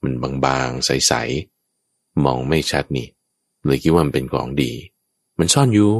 [0.03, 0.13] มัน
[0.45, 3.07] บางๆ ใสๆ มองไม่ชัดนี่
[3.65, 4.71] เลยคิดว่ามันเป็นของดี
[5.39, 5.91] มันซ่อนอยู่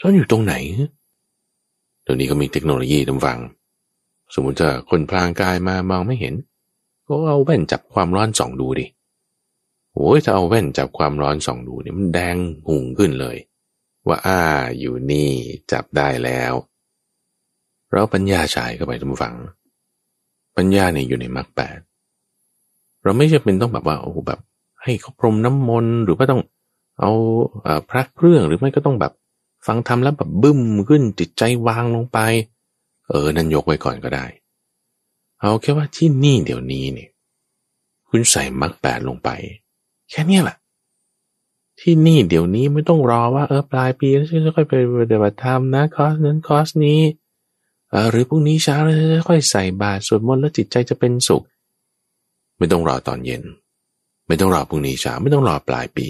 [0.00, 0.54] ซ่อนอยู่ตรงไหน
[2.02, 3.38] เดี๋ยวนี้ก็มีเทคโนโลยีทำฟัง
[4.34, 6.34] สมมติจะคนพลางกายมามองไม่เห็น
[7.06, 8.86] ก็เอาแว่นจับความร้อนส่องดูดิ
[9.94, 12.36] โอ้ยถ้าเอาแว่นจับความร้อนส่องดูเนี่ยมันแดง
[12.68, 13.36] หุ่งขึ้นเลย
[14.06, 14.40] ว่าอ้า
[14.78, 15.30] อยู่นี่
[15.72, 16.52] จับได้แล้ว
[17.90, 19.36] เราปัญญาฉายเข้าไปทุกฝัง
[20.56, 21.78] ปัญญาเนี่ยอยู่ในมรรคแปด
[23.02, 24.40] เราไม่จำเป็นต้องแบบว่าโอ้แบบ
[24.82, 26.42] ให้เขาพรมน้ำมนต์หรือว่าต้อง
[27.00, 27.10] เอา
[27.90, 29.12] พระเครื่องหรือไม่ก็ต้องแบบ
[29.66, 32.18] ฟังทำแล้วแบบบึ้มขึ้นจิตใจวางลงไป
[33.08, 34.26] เออ นั่นยกไว้ก่อนก็ได้
[35.40, 37.10] เอาแค่ว่าที่นี่เดี๋ยวนี้เนี่ย
[38.08, 39.28] คุณใส่มรรคแปดลงไป
[40.10, 40.56] แค่นี้แหละ
[41.80, 47.00] ที่นี่เดี๋ยวนี้ไม่ต้องรอว่าเออปลายปีแล้วจะค่อยไปปฏิบัติธรรมนะคอสนั้นคอสนี้
[48.10, 51.42] หรือพรุ่งนี้เช้าแล้วจะค่อยใส่บาตรสวดมนต์แล้วจิตใจจะเป็นสุข
[52.58, 53.42] ไม่ต้องรอตอนเย็น
[54.26, 56.06] ไม่ต้องรอพรุ่งนี้เช้าไม่ต้องรอปลายปี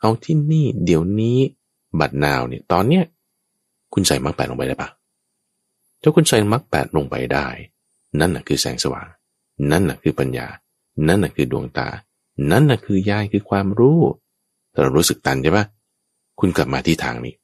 [0.00, 1.38] เอาที่นี่เดี๋ยวนี้
[2.00, 3.04] บัดนาวเนี่ยตอนเนี้ย
[3.92, 4.88] คุณใส่มรรคแปดลงไปได้ปะ
[6.02, 7.46] ถ้าคุณใส่มรรคแปดลงไปได้
[8.20, 9.08] นั่นน่ะคือแสงสว่าง
[9.70, 10.46] นั่นน่ะคือปัญญา
[11.08, 11.88] นั่นน่ะคือดวงตา
[12.50, 13.98] นั่นน่ะคือยายคือความรู้
[14.70, 15.64] แต่เรารู้สึกตันใช่ปะ
[16.40, 17.34] คุณกลับมาที่ทางนี้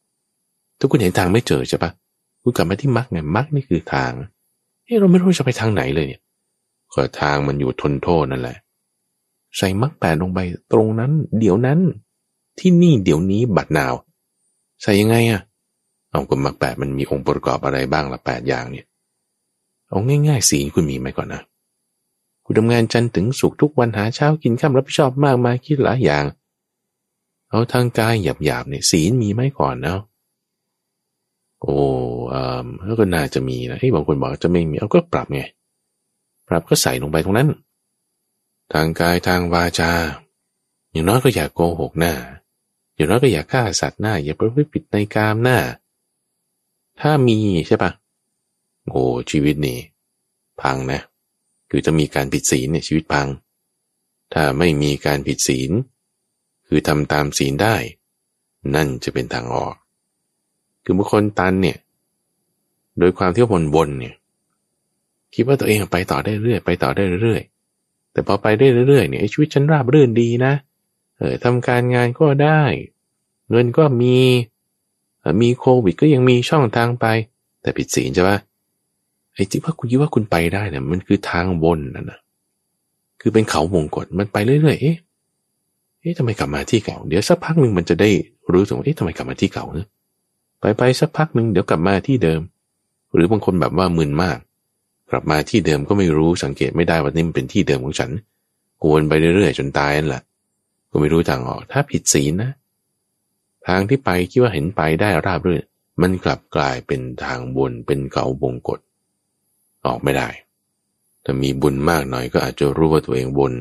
[0.78, 1.90] ถ้าคุณเห็นทางไม่เจอใช่ปะ
[2.42, 4.12] คุณกลับมาที่มรรคไงมรรคนี่คือทาง
[4.84, 6.22] เฮ้เราไม่รู้จะไปทางไหนเลยเนี่ย
[6.92, 8.56] ก็ทางมันอยู่ทนโทษนั่นแหละ
[9.56, 10.38] ใส่มรรคแปดลงไป
[10.72, 11.80] ตรงนั้น เดี๋ยวนั้น
[12.58, 13.94] ที่นี่เดี๋ยวนี้บัดนาว
[14.82, 15.40] ใส่ยังไงอะ
[16.14, 18.86] เอาก็มรรคแปดมันมีองค์ประกอบอะไรบ้างละแปดอย่างเนี่ย
[19.88, 21.42] เอาง่ายๆสีคุณมีไหมก่อนนะ
[22.44, 26.24] คุณทำงานจันถึงสุกทุกวันหาเช้ากินข้ามรับผิดชอบมากมายคิดหลายอย่าง
[27.50, 30.00] เอาทางกายหยาบๆเนี่ยศีลมีไหมก่อนเนาะ
[31.60, 31.74] โอ้
[32.30, 32.34] เอ
[32.90, 35.42] อก็น่าจะมีนะไอ้ยบางคนบอกจะไม่มีเอาก็ปรับไง
[36.48, 37.48] ปรับก็ใส่ลงไปตรงนั้น
[38.72, 39.90] ทางกายทางวาจา
[40.92, 42.14] อย่างน้อยก็อย่ากโกหกหน้า
[42.94, 45.58] อย่างน้อยก็อย่าฆ่าสัตว์หน้า อย่าประพฤติผิดในกามหน้า
[47.00, 47.90] ถ้ามีใช่ปะ
[48.90, 49.78] โอ้ชีวิตนี่
[50.62, 51.00] พังนะ
[51.70, 53.28] คือจะมีการผิดศีลเนี่ยชีวิตพัง
[54.32, 55.70] ถ้าไม่มีการผิดศีล
[56.68, 57.76] คือทำตามศีลได้
[58.74, 59.74] นั่นจะเป็นทางออก
[60.84, 61.78] คือบางคนตันเนี่ย
[62.98, 64.14] โดยความที่วนวนเนี่ย
[65.34, 67.42] คิดว่าตัวเองไปต่อได้เรื่อยไปต่อได้เรื่อย
[68.12, 70.52] แต่พอไปได้เรื่อยเนี่ยชีวิตฉันราบรื่นดีนะ
[71.18, 72.62] เออทำการงานก็ได้
[73.50, 74.16] เงินก็มี
[75.42, 77.06] มีโควิดก็ยังมีช่องทางไป
[77.62, 78.38] แต่ผิดศีลใช่ปะ
[79.34, 82.18] ไอ้ที่ว่าคุณคิดว่าคุณไปได้เนี่ยมันคือทางวนนั่นนะ
[83.20, 84.96] คือเป็นเขาวงกฏมันไปเรื่อยๆเอ๊ะ
[86.00, 88.10] เอ๊ะทำไมกลับมาที่เก่า เดี๋ยวสักพักหนึ่งมันจะได้
[88.52, 89.86] รู้สึกว่าเอ๊ะทำไมกลับมาที่เก่าเนะ
[90.60, 92.40] ไปไปสักพักหนึ่งเดี๋ยวกลับมาที่เดิม
[93.14, 94.38] หรือบางคนแบบว่ามึนมาก
[95.10, 98.10] กลับมาที่เดิมก็ไม่รู้สังเกตไม่ได้ว่านี่มันเป็นที่เดิมของฉัน
[98.90, 100.22] วนไปเรื่อยๆจนตายนั่นแหละ
[100.90, 102.50] ก็ไม่รู้ทางออก ถ้าผิดศีลนะ
[103.66, 105.62] ทางที่ไปคิดว่าเห็นไปได้ราบรื่น
[106.02, 108.80] มันกลับกลายเป็นทางวนเป็นเขาวงกฏ
[109.86, 110.28] ออกไม่ได้
[111.24, 113.54] ถ้ามีบุญมากหน่อยก็อาจจะรู้ว่าตัวเองวน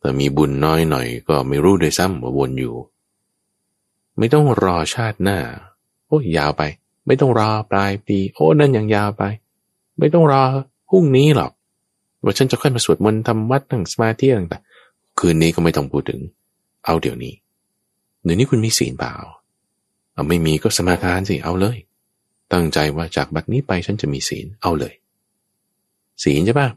[0.00, 2.74] แต่มีบุญน้อยหน่อยก็ไม่รู้ด้วยซ้ำว่าวนอยู่
[4.18, 5.38] ไม่ต้องรอชาติหน้า
[6.06, 6.62] โอ้ยาวไป
[7.06, 9.22] ไม่ต้องรอปลายปี โอ้นั่นยังยาวไป
[9.98, 10.42] ไม่ต้องรอ
[10.88, 11.52] พรุ่งนี้หรอก
[12.22, 16.20] ว่าฉันจะค่อยมาสวดมนต์ทำวัดนั่งสมาธิต่างๆคืนนี้ก็ไม่ต้องพูดถึง
[16.84, 17.34] เอาเดี๋ยวนี้
[18.24, 19.14] เดี๋ยวนี้คุณมีศีลเปล่า
[20.12, 21.78] เอาไม่มีก็สมาทานสิเอาเลย
[22.52, 24.94] ตั้งใจว่าจากบัดนี้ไปฉันจะมีศีลเอาเลย
[26.22, 26.68] ศีลใช่ปะ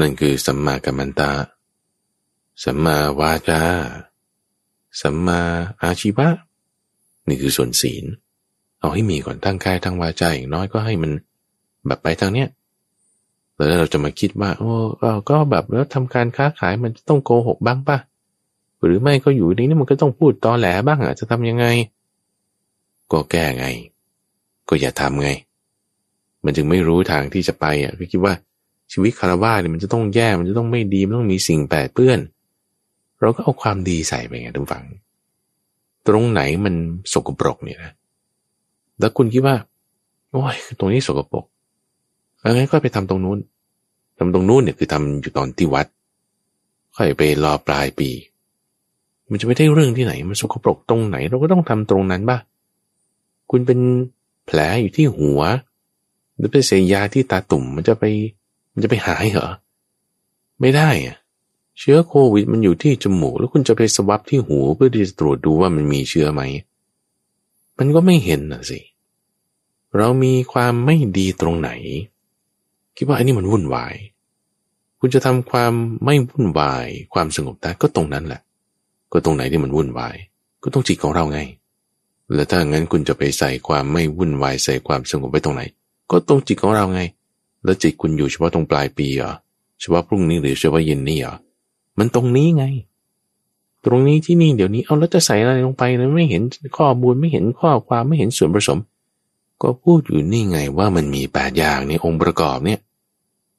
[0.00, 1.32] นั่นคือสัมมากัมมันตา
[2.64, 3.62] สัมมาวาจา
[5.00, 5.40] สัมมา
[5.82, 6.28] อาชีวะ
[7.28, 8.04] นี่คือส่วนศีล
[8.80, 11.12] เอาให้มีก่อนทั้งกายทั้งวาจาอย่างน้อยก็ให้มัน
[11.86, 12.48] แบบไปทางเนี้ย
[13.66, 14.72] แล้วเราจะมาคิดว่า โอ้
[15.30, 17.98] ก็แบบแล้วทำการค้าขายมันต้องโกหกบ้างป่ะ
[18.84, 21.66] หรือไม่ก็อยู่นี้นี่มันก็ต้องพูดตอแหลบ้างอะจะทำยังไง
[23.12, 23.66] ก็แก้ไง
[24.68, 25.30] ก็อย่าทำไง
[26.44, 28.34] มันจึงไม่รู้ทางที่จะไปอะก็คิดว่า
[28.92, 32.18] ชีวิตคารวะเนี่ยมันจะต้องแย่มันจะต้องไม่ดีมันต้องมีสิ่งแปดเปื้อน
[33.20, 34.84] เราก็เอาความดีใส่ไปไงทุกฝัง
[36.06, 36.74] ตรงไหนมัน
[37.12, 37.92] สกปรกเนี่ยนะ
[38.98, 39.56] แล้วคุณคิดว่า
[40.30, 41.44] โอ้ยตรงนี้สกปรก
[42.40, 43.38] เอางั้นก็ไปทำตรงนู้น
[44.18, 45.86] ทำตรงนู้นเนี่ยคือทำอยู่ตอนที่วัด
[46.96, 48.10] ค่อยไปรอปลายปี
[49.30, 52.38] มันจะไม่ได้เรื่องที่ไหน มันสกปรกตรงไหน เราก็ต้องทำตรงนั้นบ้า
[53.50, 53.80] คุณเป็น
[54.46, 55.40] แผลอยู่ที่หัว
[56.36, 58.04] หรือไปเสียยาที่ตาตุ่มมันจะไป
[58.72, 59.48] มันจะไปหายเหรอ
[60.60, 61.16] ไม่ได้อะ
[61.78, 66.42] เชื้อโควิดมันอยู่ที่จมูก แล้วคุณจะไปสวับที่หูเพื่อที่จะตรวจดูว่ามันมีเชื้อไหม
[67.78, 68.80] มันก็ไม่เห็นนะสิ
[69.96, 71.70] เรามีความไม่ดีตรงไหน
[72.96, 73.94] คิดว่าอันนี้มันวุ่นวาย
[75.00, 75.72] คุณจะทำความ
[76.04, 78.40] ไม่วุ่นวาย ความสงบได้ก็ตรงนั้นแหละ
[79.12, 80.16] ก็ตรงไหนที่มันวุ่นวาย
[80.62, 81.40] ก็ต้องจิตของเราไง
[82.34, 85.62] แล้วถ้างั้นคุณจะไปใส่ความไม่วุ่นวายใส่ความสงบไว้ตรงไหน
[86.10, 87.00] ก็ตรงจิตของเราไง
[87.64, 89.32] แล้วจิตคุณอยู่เฉพาะตรงปลายปีเหรอ
[89.80, 91.34] เฉพาะพรุ่งนี้หรือเฉพาะเย็นนี้เหรอ
[91.98, 92.64] มันตรงนี้ไง
[93.84, 96.42] ตรงนี้ที่นี่เดี๋ยวนี้เอาแล้วจะใส่อะไรลงไปนะไม่เห็น
[96.78, 98.78] ข้อมูลไม่เห็นข้อความไม่เห็นส่วนผสม
[99.62, 102.80] ก็พูดอยู่นี่ไงว่ามันมีแปดอย่างในองค์ประกอบเนี่ย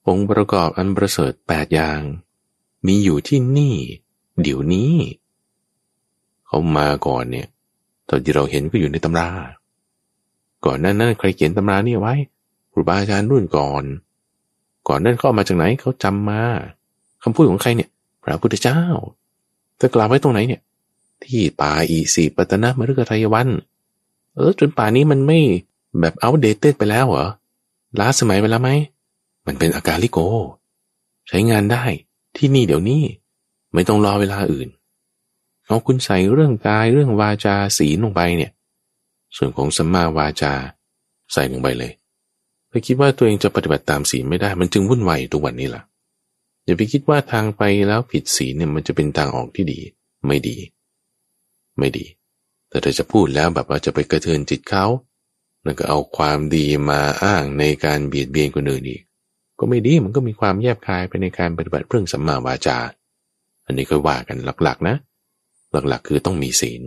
[0.08, 1.99] องค์ประกอบอันประเสริฐแปดอย่าง
[2.88, 3.76] มีอยู่ที่นี่
[4.41, 4.93] เดี๋ยวนี้
[6.52, 7.47] เขามาก่อนเนี่ย
[8.10, 9.30] ตอนที่เราเห็นก็อยู่ในตำรา
[10.66, 12.14] ก่อนนั้นนั้นใครเขียนตำรานี่ไว้
[12.72, 13.84] ครูบาอาจารย์รุ่นก่อน
[14.88, 16.41] ก่อนนั้นเขามาจากไหนเขาจำมา
[17.24, 17.89] คำพูดของใครเนี่ย
[18.24, 18.82] พระพุทธเจ้า
[19.82, 20.62] จะกล่าวไว้ตรงไหนเนี่ย
[21.24, 23.47] ที่ป่าอีสีปัตนะมฤคทายวัน
[24.36, 25.39] เออ จนป่านี้มันไม่
[25.99, 27.28] แบบเอาเดตไปแล้วเหรอ
[27.99, 28.70] ล้าสมัยไปแล้วไหม
[29.45, 30.20] มันเป็นอาการลิโก
[31.28, 31.84] ใช้งานได้
[32.38, 33.04] ที่นี่เดี๋ยวนี้
[33.74, 34.68] ไม่ต้องรอเวลาอื่น
[35.72, 38.51] เอาคุณใส่เรื่องกายเรื่องวาจาศีลลงไปเนี่ย
[39.38, 40.53] ส่วนของสัมมาวาจา
[41.34, 41.91] ใส่ลงไปเลย
[42.69, 45.82] ไปคิดว่าตัวเองจะปฏิบัติตามศีลไม่ได้ มันจึงวุ่นวายทุกวันนี้ล่ะ
[46.65, 49.80] อย่าไปคิดว่าทางไปแล้วผิดศีลเนี่ยมันจะเป็นทางออกที่ดี
[50.28, 50.57] ไม่ดี
[51.78, 52.05] ไม่ดี
[52.69, 54.86] แต่ถ้าจะพูดแล้วแบบว่าจะไปกระเทือนจิตเขา
[55.63, 59.01] แล้วก็เอาความดีมาอ้างในการเบียดเบียนคนอื่นอีก
[59.59, 62.78] ก็ไม่ดีมันก็มีความแยบคายไปในการปฏิบัติเรื่องสัมมาวาจา
[63.65, 64.95] อันนี้ค่อยว่ากันหลักๆนะ
[65.72, 66.82] หลักๆ คือต้องมีศีล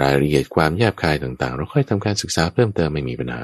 [0.00, 3.42] รายละเอียดความแยบคายต่างๆ เราค่อยทำการศึกษาเพิ่มเติมไม่มีปัญหา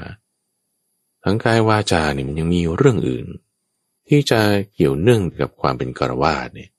[1.25, 3.27] ทั้งกายวาจาเนี่ยมันยังมีเรื่องอื่น
[4.09, 4.41] ที่จะ
[4.75, 6.71] เกี่ยวเนื่องกับความเป็นกรวาดเนี่ย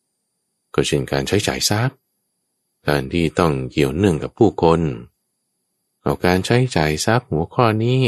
[0.76, 1.98] ก็เช่นการใช้จ่ายทรัพย์
[2.88, 4.82] การที่ต้องเกี่ยวเนื่องกับผู้คน
[6.02, 8.00] เอาการใช้จ่ายทรัพย์หัวข้อนี้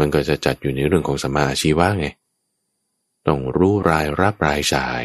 [0.00, 2.06] มันก็จะจัดอยู่ในเรื่องของสมาชีวะไง
[3.26, 5.02] ต้องรู้รายรับรายจ่าย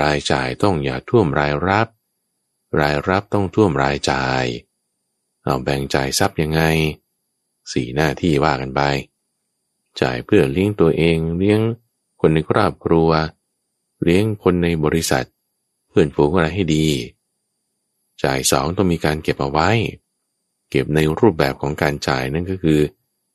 [0.00, 1.86] รายจ่ายต้องอย่าท่วมรายรับ
[2.80, 4.44] รายรับต้องท่วมรายจ่าย
[5.42, 6.62] เอาแบ่งจ่ายทรัพย์ยังไง
[7.72, 8.80] สี่หน้าที่ว่ากันไป
[10.00, 11.60] จ่ายเพื่อเลี้ยงตัวเองเลี้ยง
[12.20, 13.10] คนในครอบครัว
[14.02, 15.26] เลี้ยงคนในบริษัท
[15.88, 16.88] เพื่อนฝูงอะไรให้ดี
[18.22, 19.70] จ่ายสองต้องมีการเก็บเอาไว้
[20.70, 22.80] เก็บในรูปแบบของการจ่ายนั่นก็คือ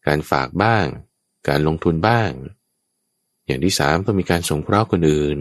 [0.08, 0.86] การฝากบ้าง
[1.48, 2.30] การลงทุนบ้าง
[3.46, 5.40] อย่างที่สามต้องมีการสงเคราะห์คนอื่น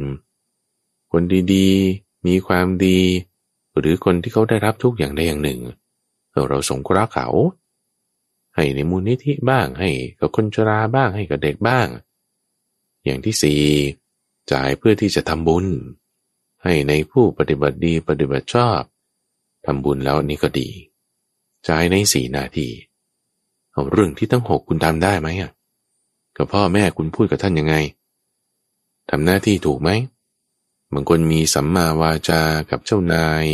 [1.12, 1.22] คน
[1.54, 3.00] ดีๆ มีความดี
[3.78, 5.60] หรือคนที่เขาได้รับทุกอย่างใดอย่างหนึ่ง
[6.48, 7.28] เราสงเคราะห์เขา
[8.54, 11.86] ให้ในมูลนิธิบ้างให้กับคนชราบ้างให้กับเด็กบ้าง
[13.04, 13.62] อย่างที่สี่
[14.52, 15.66] จ่ายเพื่อที่จะทำบุญ
[16.62, 18.80] ให้ในผู้ปฏิบัติดีปฏิบัติชอบ
[19.66, 20.68] ทำบุญแล้วนี่ก็ดี
[21.68, 22.68] จ่ายในสี่นาที
[23.72, 25.52] เอาเรื่องที่ตั้งหกคุณทำได้ไหมอะ
[26.36, 27.74] กับพ่อแม่คุณพูดกับท่านยังไง
[29.10, 29.90] ทำหน้าที่ถูกไหม
[30.92, 33.44] บางคนมีสัมมาวาจากับเจ้านาย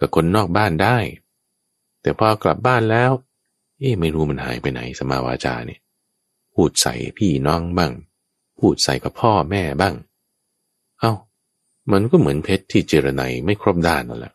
[0.00, 0.98] กับคนนอกบ้านได้
[2.02, 3.10] แต่พอกลับบ้านแล้ว
[3.78, 5.80] เอ๊ไม่รู้มันหายไปไหนสมาวาจาเนี่ย
[6.54, 7.92] พูดใส่พี่น้องบ้าง
[8.58, 9.94] พูดใส่กับพ่อแม่บ้าง
[11.00, 11.12] เอา้า
[11.92, 14.34] มันก็เหมือนเพชรที่เจรไนไม่ครบด้านนั่นแหละ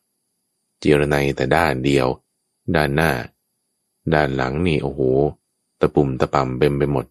[0.79, 2.07] เจรไนแต่ด้านเดียว
[2.75, 3.11] ด้านหน้า
[4.13, 5.01] ด้านหลังนี่โอ้โห
[5.79, 7.05] ตะปุ่มตะป่ำเบ็มไปหมด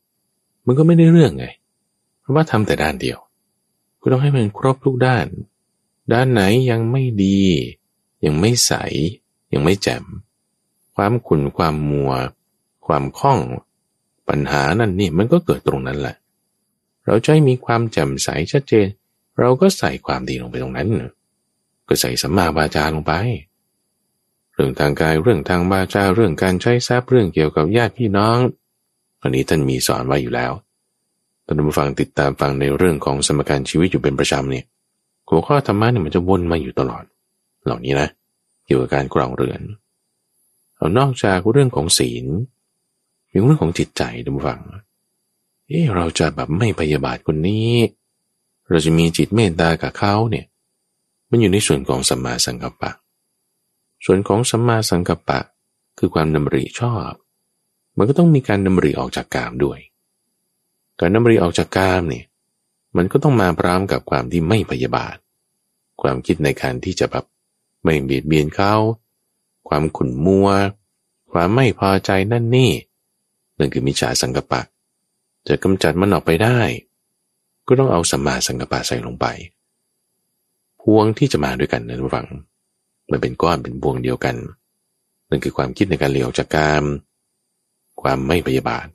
[0.67, 1.47] มันก็ไม่ได้เรื่องไง
[2.21, 3.19] เพราะว่าทำแต่ด้านเดียว
[4.01, 5.27] คุณต้องให้มันครบทุกด้าน
[6.13, 7.41] ด้านไหนยังไม่ดี
[8.25, 8.73] ยังไม่ใส
[9.53, 10.05] ยังไม่แจ่ม
[10.95, 12.13] ความขุ่นความมัว
[12.87, 13.41] ความคล่อง
[14.29, 16.17] ปัญหานั่นนี่มันก็เกิดตรงนั้นแหละ
[17.07, 18.87] เราจะให้มีความแจ่มใสชัดเจน
[19.39, 20.89] เราก็ใส่ความดีลงไปตรงนั้น
[21.89, 23.13] ก็ใส่สัมมาบาจาลงไป
[24.55, 28.39] เรื่องทางกายเรื่องทางบาจาเรื่องการใช้ทรัพย์เรื่องเกี่ยวกับญาติพี่น้อง
[29.23, 30.53] อันนี้ท่านมีสอนไว้อยู่แล้ว
[31.45, 34.65] ท่านผู้ฟังติดตามฟังในเรื่องของสมการชีวิตอยู่เป็นประจำเนี่ย
[35.29, 37.05] หัวข้อธรรมะเนี่ยมันจะวนมาอยู่ตลอด
[37.65, 38.09] เหล่านี้นะ
[38.65, 39.63] เกี่ยวกับการกรองเรือน
[40.77, 42.27] เอานอกจากเรื่องของศีล
[43.31, 44.61] มีเรื่องของจิตใจท่านผู้ฟัง
[45.69, 47.73] เออเราจะแบบไม่พยาบาทคนนี้
[48.69, 50.47] เราจะมีจิตเมตตากับเขาเนี่ย
[51.31, 52.93] มันอยู่ในส่วนของสัมมาสังกัปปะ
[54.05, 55.41] ส่วนของสัมมาสังกัปปะ
[55.99, 57.13] คือความดำริชอบ
[57.97, 59.79] มันก็ต้องมีการดำริออกจากกามด้วย
[61.01, 62.25] การดำริออกจากกามเนี่ย
[62.97, 65.17] มันก็ต้องมาพร้อมกับความที่ไม่พยาบาท
[66.03, 67.25] ความคิดในการที่จะแบบ
[67.83, 68.75] ไม่เบียดเบียนเขา
[69.69, 70.49] ความขุ่นมัว
[71.33, 72.71] ความไม่พอใจนั่นนี่
[73.59, 74.61] นั่นคือมิจฉาสังกปะ
[75.49, 76.59] จะกำจัดมันออกไปได้
[77.67, 79.27] ก็ต้องเอาสัมมาสังกปะใส่ลงไป
[80.81, 82.29] พวงที่จะมาด้วยกันนะทุกฝัง
[83.11, 84.37] มันเป็นก้อนเป็นพวงเดียวกัน
[85.31, 86.85] นั่นคือความคิดในการเลี้ยวจากกาม
[88.03, 88.87] ความไม่พยาบาท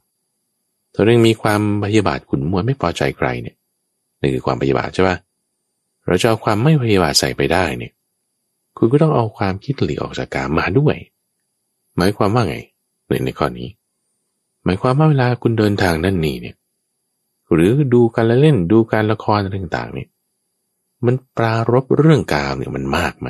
[0.94, 3.56] ถ้าเรื่องมีความพยาบาทขุนมัวไม่พอใจใครเนี่ย
[4.22, 5.18] นี่นคือความพยาบาทใช่ปะ
[6.08, 7.94] เราจะเอาความไม่พยาบาทใส่ไปได้เนี่ย
[8.78, 10.96] คุณก็ต้องเอาความคิดหลีออกจากกามมาด้วย
[11.98, 12.58] หมายความว่าไง
[13.08, 13.70] ในในข้อนี้
[14.64, 16.56] หมายความว่าเวลาคุณเดินทางด้านนี้เนี่ย
[17.54, 20.10] หรือดูการละเล่นดูการละครอะไรต่างๆเนี่ย
[21.06, 23.28] มันปรารบเรื่องกามเนี่ยมันมากไหม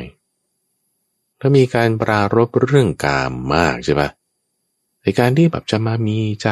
[1.40, 4.10] ถ้ามีการปรารบเรื่องกามมากใช่ปะ
[5.02, 6.50] ในการที่แบบจะมามีใจ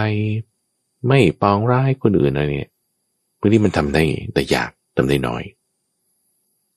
[1.08, 2.72] ไม่ปองร้ายคนอื่นอะไรเนี่ย
[3.40, 5.44] บางทีมันทำได้แต่อยากทำได้น้อย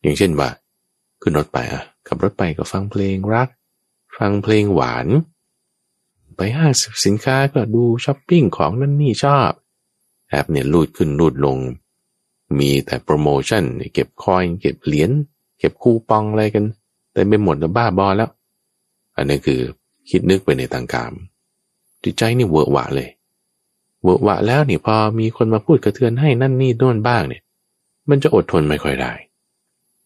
[0.02, 0.48] อย่างเช่นว่า
[1.22, 3.48] ขึ้นรถไปอะ ขับรถไปก็ฟังเพลงรัก
[4.18, 5.06] ฟังเพลงหวาน
[6.36, 6.72] ไปห้าง
[7.04, 9.50] สินค้าก็ดูช้อปปิ้งของนั่นนี่ชอบ
[10.28, 11.58] แอปเนี่ยลูดขึ้นลูดลง
[12.58, 15.10] มีแต่โปรโมชั่น เก็บคอยเก็บเหรียญ
[15.58, 16.64] เก็บคูปองอะไรกัน
[17.12, 18.30] แต่ไม่หมดแล้วบ้าบอแล้ว
[19.16, 19.60] อันนี้คือ
[20.10, 21.12] คิดนึกไปในทางการ
[22.04, 23.08] จิตใจนี่เวอะหวะเลย
[24.02, 27.42] เวอะหวะแล้วนี่พอมีคนมาพูดกระเทือนให้นั่นนี่โน่นบ้างเนี่ย
[28.08, 29.12] มันจะอดทนไม่ค่อยได้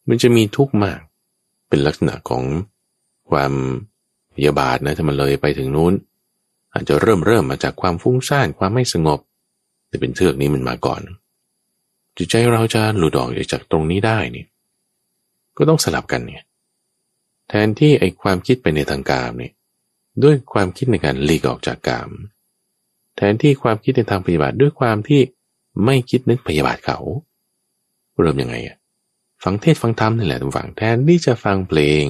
[0.08, 1.00] มันจะมีทุกข์มาก
[1.72, 2.44] เป็นลักษณะของ
[3.30, 3.52] ความ
[4.34, 5.92] พยาบาทนะถ้ามันเลยไปถึงนู้น
[6.72, 9.20] อาจจะเริ่มเริ่มมาจากความฟุ้งซ่านความไม่สงบ
[9.88, 11.02] แต่เป็นเทือกนี้มันมาก่อน
[12.16, 14.44] จิตใจเราจะหลุดออกจากตรงนี้ได้นี่
[15.56, 16.42] ก็ต้องสลับกันเนี่ย
[17.48, 19.52] แทนที่ไอ้ความคิดไปในทางกามเนี่ย
[20.24, 22.10] ด้วยความคิดในการหลีกออกจากกาม
[23.16, 25.20] แทนที่ความคิดในทางปฏิบัติด้วยความที่
[25.84, 26.98] ไม่คิดนึกพยาบาทเขา
[28.22, 28.76] เริ่มยังไงอะ
[29.42, 32.06] ฟังเทศฟังธรรมนี่แหละทุกฝั่งแทนที่จะฟังเพลง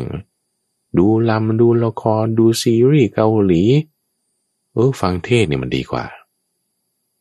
[0.99, 3.63] ดูลำดูละครดูซีรีส์เกาหลี
[4.73, 6.05] เออฟังเทศเนี่ยมันดีกว่า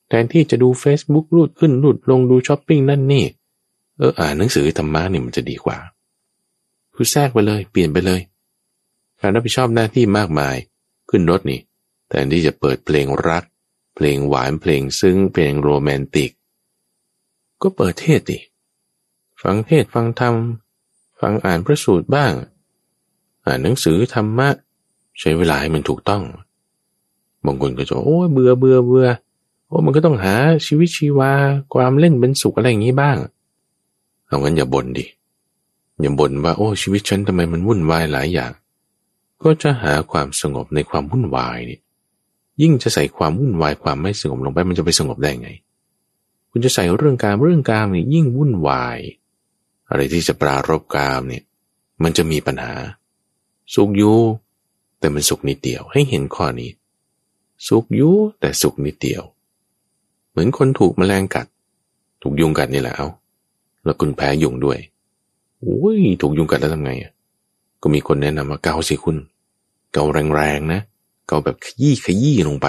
[0.08, 3.26] แทนที่จะดู Facebook รูดขึ้นรูดลงดูช้อปปิ้งนั่นนี่
[3.98, 5.78] เอออ่านหนังสือธรรมะเนี่ยมันจะดีกว่า
[6.96, 8.22] คือแทรกไปเลย เปลี่ยนไปเลย
[9.20, 10.56] การรับผิดชอบหน้าที่มากมาย
[11.10, 11.60] ขึ้นรถนี่
[12.10, 13.44] แทนที่จะเปิดเพลงรัก
[13.96, 16.32] เพลงหวานเพลงซึ้งเพลงโรแมนติก
[17.62, 18.40] ก็เปิดเทศดิ
[19.42, 20.36] ฟังเทศฟังธรรม
[21.22, 22.34] ฟังอ่านพระสูตรบ้าง
[23.46, 24.50] อ่านหนังสือธรรมะ
[25.20, 26.24] ใช้เวลาให้มันถูกต้อง
[27.46, 29.08] บางคนก็จะโอ้เบื่อเบื่อเบื่อ
[29.68, 30.36] โอ้มันก็ต้องหา
[30.66, 31.32] ชีวิตชีวา
[31.74, 33.18] ความเล่นเป็นสุขอะไรอย่างนี้บ้าง
[34.28, 35.06] เอางั้นอย่าบ่นดิ
[36.02, 38.52] อย่าบ่นว่าโอ้ชีวิตฉันทำไมมันวุ่นวายหลายอย่าง
[39.44, 41.80] ก็จะหาความสงบในความวุ่นวายนี่
[42.62, 45.50] ยิ่งจะใส่ความวุ่นวายความไม่สงบลงไปมันจะไปสงบได้ไง
[46.50, 49.00] คุณจะใส่เรื่องการเรื่องการนี่ยิ่งวุ่นวาย
[49.92, 51.44] อะไรที่จะปรารบกามเนี่ย
[52.04, 52.74] มันจะมีปัญหา
[53.74, 54.18] สุขอยู่
[55.00, 56.72] แต่มันสุขนิดเดียว ให้เห็นข้อนี้
[57.68, 59.24] สุกยุแต่สุกนิดเดียว
[60.30, 61.48] เหมือนคนถูกมแมลงกัด
[62.22, 63.08] ถูกยุงกัดนี่แหละเอา
[63.84, 64.80] แล้วคุณแพ้ยุงด้วย
[65.60, 67.12] โอ้ยถูกยุงกัดแล้วทำไงอะ
[67.82, 69.18] ก็มีคนแนะนำว่าเกาสิคุณ
[69.94, 70.04] เกา
[70.36, 70.82] แรงๆนะ
[71.28, 72.68] เกาแบบขยี้ขยี้ลงไป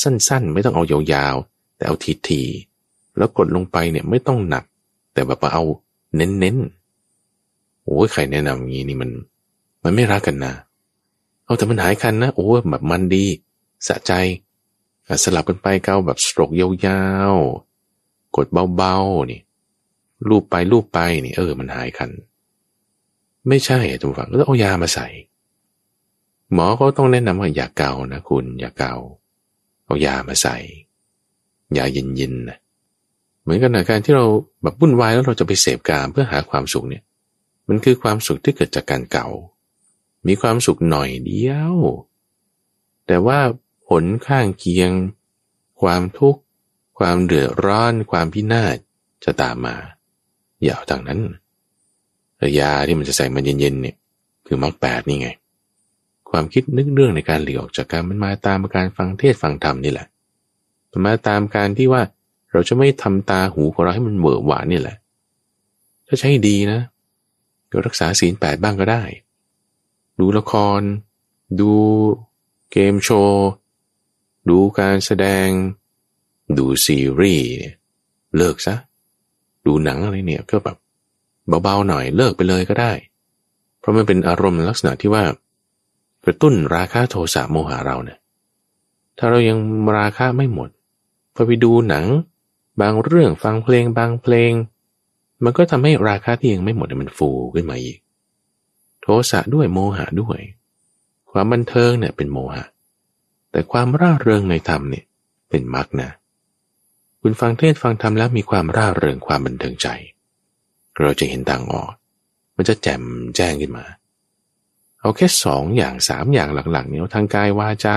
[0.00, 1.94] สั้นๆ ไม่ต้องเอายาวๆ แต่เอา
[2.28, 4.64] ทีๆแล้วกดลงไปเนี่ยไม่ต้องหนัก
[5.12, 5.64] แต่แบบเอา
[6.16, 9.10] เน้นๆโอ้ยใครแนะนำอย่างนี้นี่มัน
[9.84, 10.54] มันไม่รักกันนะ
[11.44, 13.24] เอาแต่มันหายคันนะโอ้แบบมันดี
[13.86, 14.12] สะใจ
[15.22, 17.02] สลับกันไปเกาแบบสโตรกยา
[17.32, 18.46] วๆ กด
[18.76, 19.40] เบาๆนี่
[20.28, 22.10] ลูบไปลูบไปนี่ เออ มันหายคัน
[23.48, 25.06] ไม่ใช่ทุกฝั่งก็ต้องเอายามาใส่
[26.52, 28.94] หมอเขาต้องแนะนำว่าอย่าเกานะคุณ อย่าเกา
[29.84, 30.56] เอายามาใส่
[31.76, 32.58] ยาเย็นๆนะ
[33.42, 34.24] เหมือนกันนะการที่เรา
[34.62, 37.02] แบบวุ่นวายแล้วเราจะไปเสพกามเพื่อหาความสุขเนี่ย
[37.68, 39.28] มันคือความสุขที่เกิดจากการเก่า
[40.26, 41.74] มีความสุขหน่อยเดียว
[43.06, 43.38] แต่ว่า
[43.88, 44.90] ผลข้างเคียง
[45.80, 46.40] ความทุกข์
[46.98, 48.76] ความเดือดร้อน ความพินาศ
[49.24, 49.76] จะตามมา
[50.62, 51.20] อย่าเอาทางนั้น
[52.58, 53.96] ยาที่มันจะใส่มันเย็นๆเนี่ย
[54.46, 55.28] คือมรรคแปดนี่ไง
[56.30, 60.06] ความคิดนึกเรื่องในการหลีกออกจากการมันมาตามการฟังเทศฟังธรรมนี่แหละ
[60.90, 62.02] มันมาตามการที่ว่า
[62.52, 64.96] เราจะไม่ทำตาหูของเราให้มันเหวอหวานนี่แหละ
[66.06, 66.80] ถ้าใช้ดีนะ
[67.70, 69.02] ก็รักษาศีลแปดบ้างก็ได้
[70.18, 70.80] ดูละคร
[71.60, 71.72] ดู
[72.72, 73.46] เกมโชว์
[74.50, 75.48] ดูการแสดง
[76.58, 77.50] ดูซีรีส์
[78.36, 78.74] เลิกซะ
[79.66, 80.76] ดูหนังอะไรเนี่ยก็แบบ
[81.62, 82.92] เบาๆหน่อยเลิกไปเลยก็ได้
[83.78, 85.24] เพราะมันเป็นอารมณ์ลักษณะที่ว่า
[86.24, 88.18] กระตุ้นราคะโทสะโมหะเราเนี่ย
[89.18, 89.58] ถ้าเรายัง
[89.98, 90.68] ราคะไม่หมด
[91.34, 92.04] พอไปดูหนัง
[92.80, 94.52] บางเรื่องฟังเพลงบางเพลง
[95.44, 97.98] มันก็ทำให้ราคะที่ยังไม่หมดมันฟูขึ้นมาอีก
[99.02, 100.38] โทสะด้วยโมหะด้วย
[101.30, 102.64] ความบันเทิงเนี่ยเป็นโมหะ
[103.52, 105.04] แต่ความร่าเริงในธรรมเนี่ย
[105.50, 106.10] เป็นมรรคนะ
[107.20, 109.88] คุณฟังเทศฟังธรรมแล้วมีความร่าเริงความบันเทิงใจ
[111.00, 111.92] เราจะเห็นต่างออก
[112.56, 113.02] มันจะแจ่ม
[113.36, 113.84] แจ้งขึ้นมา
[115.00, 117.96] เอาแค่สองอย่างสามอย่างหลักๆเนี่ยทางกายวาจา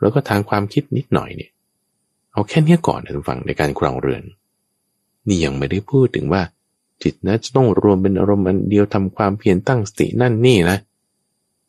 [0.00, 1.50] แล้วก็ทางความคิดนิดหน่อยเนี่ย
[2.40, 4.22] เอาแค่นี้ก่อนนะทุกฝังในการครองเรือน
[5.28, 6.42] นี่ยังไม่ได้พูดถึงว่า
[7.02, 10.78] จิตนะจะต้องรวมเป็นอารมณ์อันเดียวทำความเพียรตั้งสตินั่นนี่นะ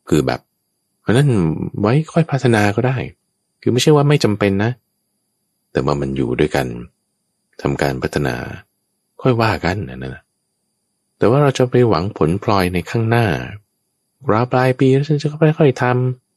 [0.08, 0.40] คือแบบ
[1.00, 1.28] เพราะนั้น
[1.80, 2.96] ไว้ค่อยพัฒนาก็ได้
[3.62, 4.70] คือไม่ใช่ว่าไม่จำเป็นนะ
[5.72, 6.66] แต่ว่ามันอยู่ด้วยกัน
[7.62, 8.34] ทำการพัฒนา
[9.22, 10.22] ค่อยว่ากันนะนะ
[11.18, 13.26] แต่ว่าเราจะไปหวังผลพลอยในข้างหน้า
[14.30, 15.84] รอปลายปีแล้วฉันจะค่อยๆท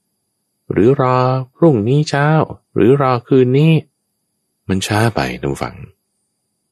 [0.09, 1.17] ำหรือรอ
[1.55, 2.27] พรุ่งนี้เช้า
[2.75, 3.71] หรือรอคืนนี้
[4.69, 5.75] มันช้าไปทุกฝัง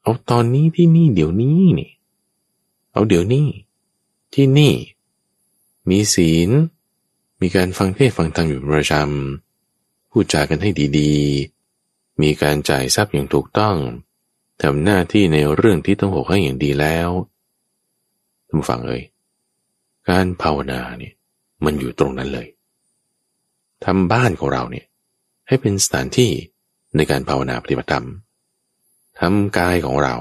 [0.01, 1.91] เอาตอนนี้ที่นี่เดี๋ยวนี้นี่
[2.91, 3.47] เอาเดี๋ยวนี้
[4.33, 4.73] ที่นี่
[5.89, 6.49] มีศีล
[7.41, 10.69] มีการฟังเทศฟังธรรมอยู่ประจำพูดจากันให้
[10.99, 13.75] ดีๆ มีการจ่ายทรัพย์อย่างถูกต้อง
[14.61, 17.09] ทำหน้าที่ในเรื่องที่ต้องหกให้อย่างดีแล้ว
[18.47, 19.03] ทุกฝังเอ่ย
[20.09, 21.13] การภาวนาเนี่ย
[21.65, 22.47] มันอยู่ตรงนั้นเลย
[23.85, 24.85] ทำบ้านของเราเนี่ย
[25.47, 26.31] ให้เป็นสถานที่
[26.95, 28.05] ในการภาวนาปฏิบัติธรรม
[29.19, 30.15] ทำกายของเรา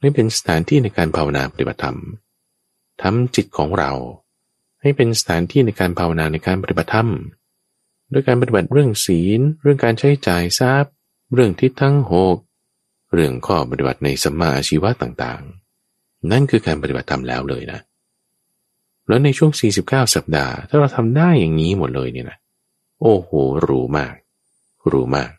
[0.00, 1.98] ให้เป็นสถานที่ในการภาวนาปฏิบัติธรรม
[3.02, 3.92] ทำจิตของเรา
[4.82, 7.08] ให้เป็นสถานที่ในการภาวนาในการปฏิบัติธรรม
[8.12, 10.92] ด้วยการปฏิบัติเรื่องศีล เรื่องการใช้จ่ายทรัพย์
[11.34, 12.36] เรื่องทิศทั้งหก
[13.14, 17.80] เรื่องข้อปฏิบัติในสมาชีวะต่างๆ นั่นคือการปฏิบัติธรรมแล้วเลยนะ
[19.08, 19.50] แล้วในช่วง
[19.82, 22.38] 49 สัปดาห์ ถ้าเราทำได้อย่างนี้หมดเลยเนี่ยนะ
[23.00, 23.30] โอ้โห
[23.68, 24.14] รู้มาก
[24.92, 25.30] รู้มาก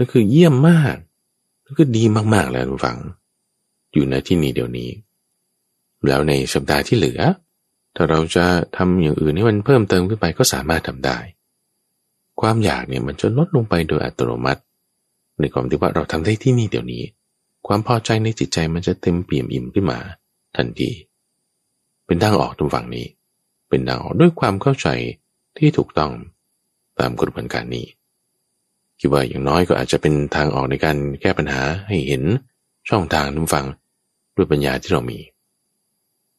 [0.00, 0.96] นั่นคือเยี่ยมมาก
[1.64, 2.98] นั่นคือดีมากๆแล้วทุกฝัง
[3.92, 4.90] อยู่ในที่นี้เดี๋ยวนี้
[6.06, 7.20] แล้วในสัปดาห์ที่เหลือ
[7.96, 8.44] ถ้าเราจะ
[8.76, 11.18] ทำอย่างอื่นให้มันเพิ่มเติมขึ้นไปก็สามารถทำได้
[12.40, 14.62] ความอยากเนี่ยมันจะลดลงไปโดยอัตโนมัติ
[15.40, 17.02] ในความที่ว่าเราทำได้ที่นี่เดี๋ยวนี้
[17.66, 19.98] ความพอใจในจิตใจมันจะเต็มเปี่ยมอิ่มขึ้นมา
[20.56, 20.90] ทันที
[22.06, 23.06] เป็นทางออกตรงฝั่งนี้
[23.68, 24.88] เป็นทางออกด้วยความเข้าใจ
[25.56, 26.12] ที่ถูกต้อง
[26.98, 27.86] ตามกระบวนการนี้
[29.00, 32.22] คิดว่าอย่างน้อยก็อาจจะเป็นทางออกในการแก้ปัญหาให้เห็น
[32.88, 33.66] ช่องทางนุ่มฟัง
[34.36, 35.18] ด้วยปัญญาที่เรามี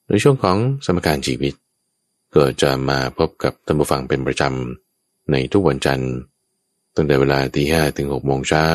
[0.08, 1.54] ในช่วงของสมการชีวิต
[2.36, 6.14] ก็จะมาพบกับท่านผู้ฟังเป็นประจำในทุกวันจันทร์
[6.96, 8.68] ตั้งแต่เวลาตีห้ถึงหกโมงเช้า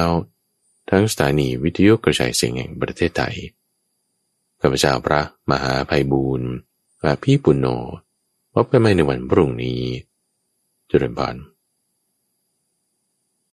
[0.90, 3.34] ทั้งสถานีวิทยุกระจายเสียงแห่งประเทศไทย
[4.60, 5.20] ข้าพเจ้าพระ
[5.50, 6.48] มหาภัยบูรณ์
[7.02, 7.66] อาพี่ปุณโญ
[8.54, 9.80] พบกันใหม่ในวันพรุ่งนี้
[10.90, 11.55] จุรินทร์